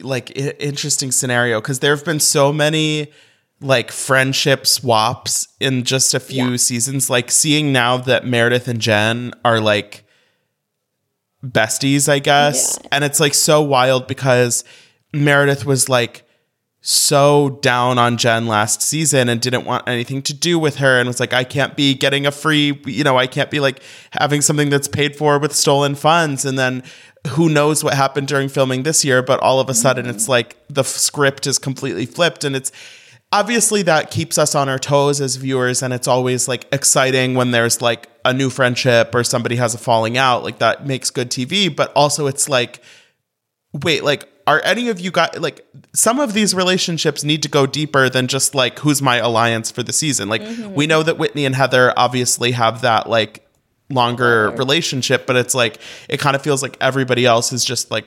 [0.00, 3.12] like interesting scenario because there have been so many
[3.61, 6.56] like friendship swaps in just a few Yeah.
[6.56, 7.11] seasons.
[7.11, 10.04] Like seeing now that Meredith and Jen are like
[11.44, 12.78] besties, I guess.
[12.92, 14.64] And it's like so wild because
[15.12, 16.24] Meredith was like
[16.80, 21.09] so down on Jen last season and didn't want anything to do with her and
[21.09, 23.82] was like, I can't be getting a free, you know, I can't be like
[24.12, 26.44] having something that's paid for with stolen funds.
[26.44, 26.84] And then
[27.30, 30.14] who knows what happened during filming this year, but all of a sudden mm-hmm.
[30.14, 32.70] it's like the f- script is completely flipped and it's
[33.32, 37.50] obviously that keeps us on our toes as viewers and it's always like exciting when
[37.50, 41.30] there's like a new friendship or somebody has a falling out like that makes good
[41.30, 42.82] tv but also it's like
[43.72, 47.66] wait like are any of you guys like some of these relationships need to go
[47.66, 50.30] deeper than just like who's my alliance for the season?
[50.30, 50.72] Like mm-hmm.
[50.72, 53.46] we know that whitney and heather obviously have that like
[53.90, 58.06] longer relationship but it's like it kind of feels like everybody else is just like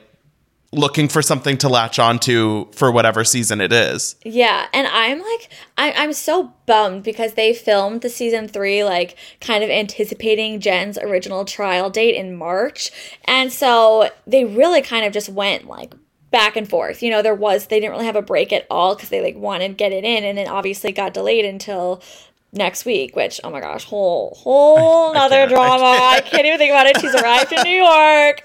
[0.72, 5.50] looking for something to latch onto for whatever season it is Yeah, and I'm like,
[5.76, 10.96] I, I'm so bummed because they filmed the season three, like, kind of anticipating Jen's
[10.98, 12.90] original trial date in March.
[13.24, 15.94] And so they really kind of just went, like,
[16.30, 17.02] back and forth.
[17.02, 19.36] You know, there was, they didn't really have a break at all because they, like,
[19.36, 22.02] wanted to get it in, and then obviously got delayed until
[22.52, 25.84] next week, which, oh my gosh, whole, whole nother can't, I drama.
[25.84, 27.00] I can't even think about it.
[27.00, 28.42] She's arrived in New York.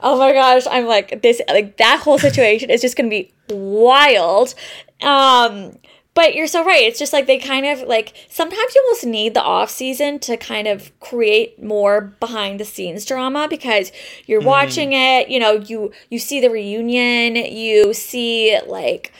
[0.00, 4.54] Oh my gosh, I'm like this like that whole situation is just gonna be wild.
[5.00, 5.78] Um
[6.14, 6.82] but you're so right.
[6.82, 10.36] It's just like they kind of like sometimes you almost need the off season to
[10.36, 13.92] kind of create more behind the scenes drama because
[14.26, 19.12] you're watching it, you know, you you see the reunion, you see like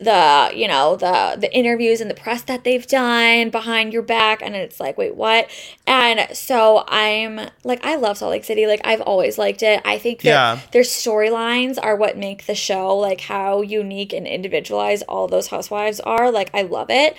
[0.00, 4.40] the you know the the interviews and the press that they've done behind your back
[4.40, 5.48] and it's like wait what?
[5.86, 8.66] And so i'm like i love salt lake city.
[8.66, 9.82] Like i've always liked it.
[9.84, 10.60] I think that Yeah.
[10.72, 16.00] their storylines are what make the show like how unique and individualized all those housewives
[16.00, 16.30] are.
[16.30, 17.14] Like i love it.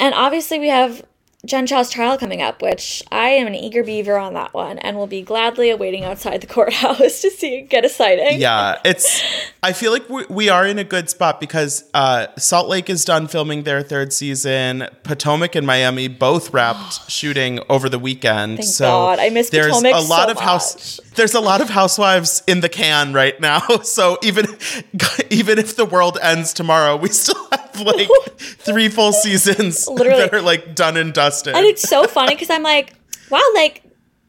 [0.00, 1.02] And obviously we have
[1.46, 4.96] Jen Shah's trial coming up, which I am an eager beaver on that one and
[4.96, 8.40] will be gladly awaiting outside the courthouse to see get a sighting.
[8.40, 9.22] yeah it's
[9.62, 13.04] i feel like we, we are in a good spot because uh, salt lake is
[13.04, 18.68] done filming their third season potomac and miami both wrapped shooting over the weekend Thank
[18.68, 19.18] so God.
[19.18, 21.00] I miss there's Potomac a lot so of house.
[21.18, 24.46] There's a lot of housewives in the can right now so even
[25.30, 28.08] even if the world ends tomorrow we still have like
[28.38, 30.20] three full seasons Literally.
[30.20, 32.94] that are like done and dusted And it's so funny because I'm like,
[33.30, 33.82] wow, like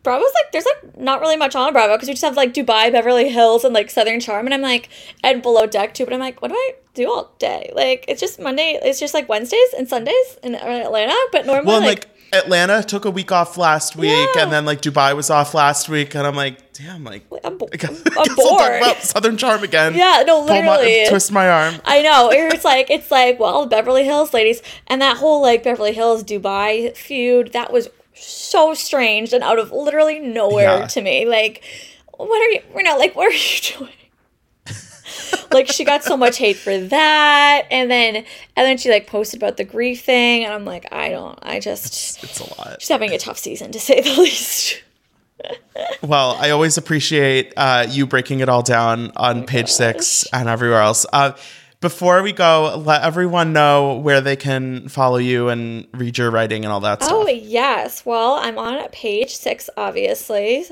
[0.04, 2.92] Bravo's like there's like not really much on Bravo because we just have like Dubai,
[2.92, 4.90] Beverly Hills, and like Southern Charm, and I'm like
[5.24, 6.06] and Below Deck too.
[6.06, 7.72] But I'm like, what do I do all day?
[7.76, 8.80] Like it's just Monday.
[8.82, 11.16] It's just like Wednesdays and Sundays in uh, Atlanta.
[11.32, 14.44] But normally, well like, like Atlanta took a week off last week, Yeah.
[14.44, 17.70] and then like Dubai was off last week, and I'm like, damn, like I'm, bo-
[17.74, 18.82] I guess I'm I'll talk bored.
[18.82, 19.96] about Southern Charm again.
[19.96, 21.06] Yeah, no, Pull my- literally.
[21.10, 21.76] twist my arm.
[21.86, 22.30] I know.
[22.32, 26.96] It's like it's like well, Beverly Hills ladies, and that whole like Beverly Hills Dubai
[26.96, 30.88] feud that was so strange and out of literally nowhere Yeah.
[30.88, 31.26] to me.
[31.26, 31.64] Like,
[32.18, 32.62] what are you?
[32.74, 33.94] We're not like what are you doing?
[35.52, 38.26] Like she got so much hate for that, and then and
[38.56, 41.38] then she like posted about the grief thing, and I'm like, I don't.
[41.42, 42.82] I just It's a lot.
[42.82, 44.84] she's having a tough season to say the least.
[46.02, 50.50] Well, I always appreciate uh, you breaking it all down Oh on page six and
[50.50, 51.06] everywhere else.
[51.14, 51.32] Uh,
[51.82, 56.66] before we go, let everyone know where they can follow you and read your writing
[56.66, 57.18] and all that oh, stuff.
[57.18, 58.06] Oh, yes.
[58.06, 60.66] Well, I'm on page six, obviously.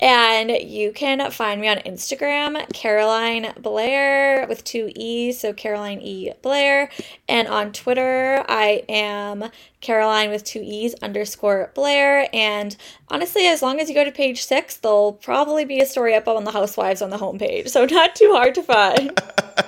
[0.00, 5.40] And you can find me on Instagram, Caroline Blair with two E's.
[5.40, 6.32] So Caroline E.
[6.40, 6.90] Blair.
[7.28, 9.50] And on Twitter, I am
[9.82, 12.28] Caroline with two E's underscore Blair.
[12.32, 12.74] And
[13.08, 16.26] honestly, as long as you go to page six, there'll probably be a story up
[16.26, 17.68] on the Housewives on the homepage.
[17.68, 19.20] So not too hard to find.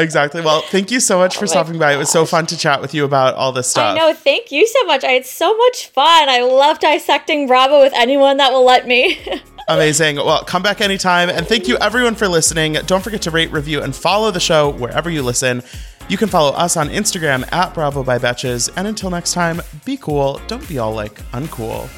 [0.00, 0.40] Exactly.
[0.40, 1.92] Well, thank you so much for my stopping by.
[1.92, 3.94] It was so fun to chat with you about all this stuff.
[3.94, 4.14] I know.
[4.14, 5.04] Thank you so much.
[5.04, 6.28] I had so much fun.
[6.28, 9.18] I love dissecting Bravo with anyone that will let me.
[9.68, 10.16] Amazing.
[10.16, 11.28] Well, come back anytime.
[11.28, 12.74] And thank you everyone for listening.
[12.86, 15.62] Don't forget to rate, review, and follow the show wherever you listen.
[16.08, 18.70] You can follow us on Instagram at Bravo by Betches.
[18.76, 20.40] And until next time, be cool.
[20.46, 21.88] Don't be all like uncool.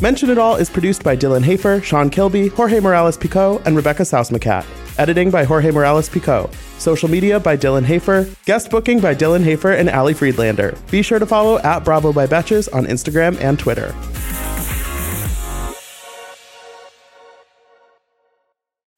[0.00, 4.02] Mention It All is produced by Dylan Hafer, Sean Kilby, Jorge Morales Pico, and Rebecca
[4.02, 4.64] Sausmacat.
[5.00, 6.50] Editing by Jorge Morales Pico.
[6.76, 8.28] Social media by Dylan Hafer.
[8.44, 10.76] Guest booking by Dylan Hafer and Ali Friedlander.
[10.90, 13.94] Be sure to follow at Bravo by Betches on Instagram and Twitter.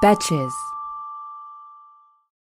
[0.00, 0.69] Betches.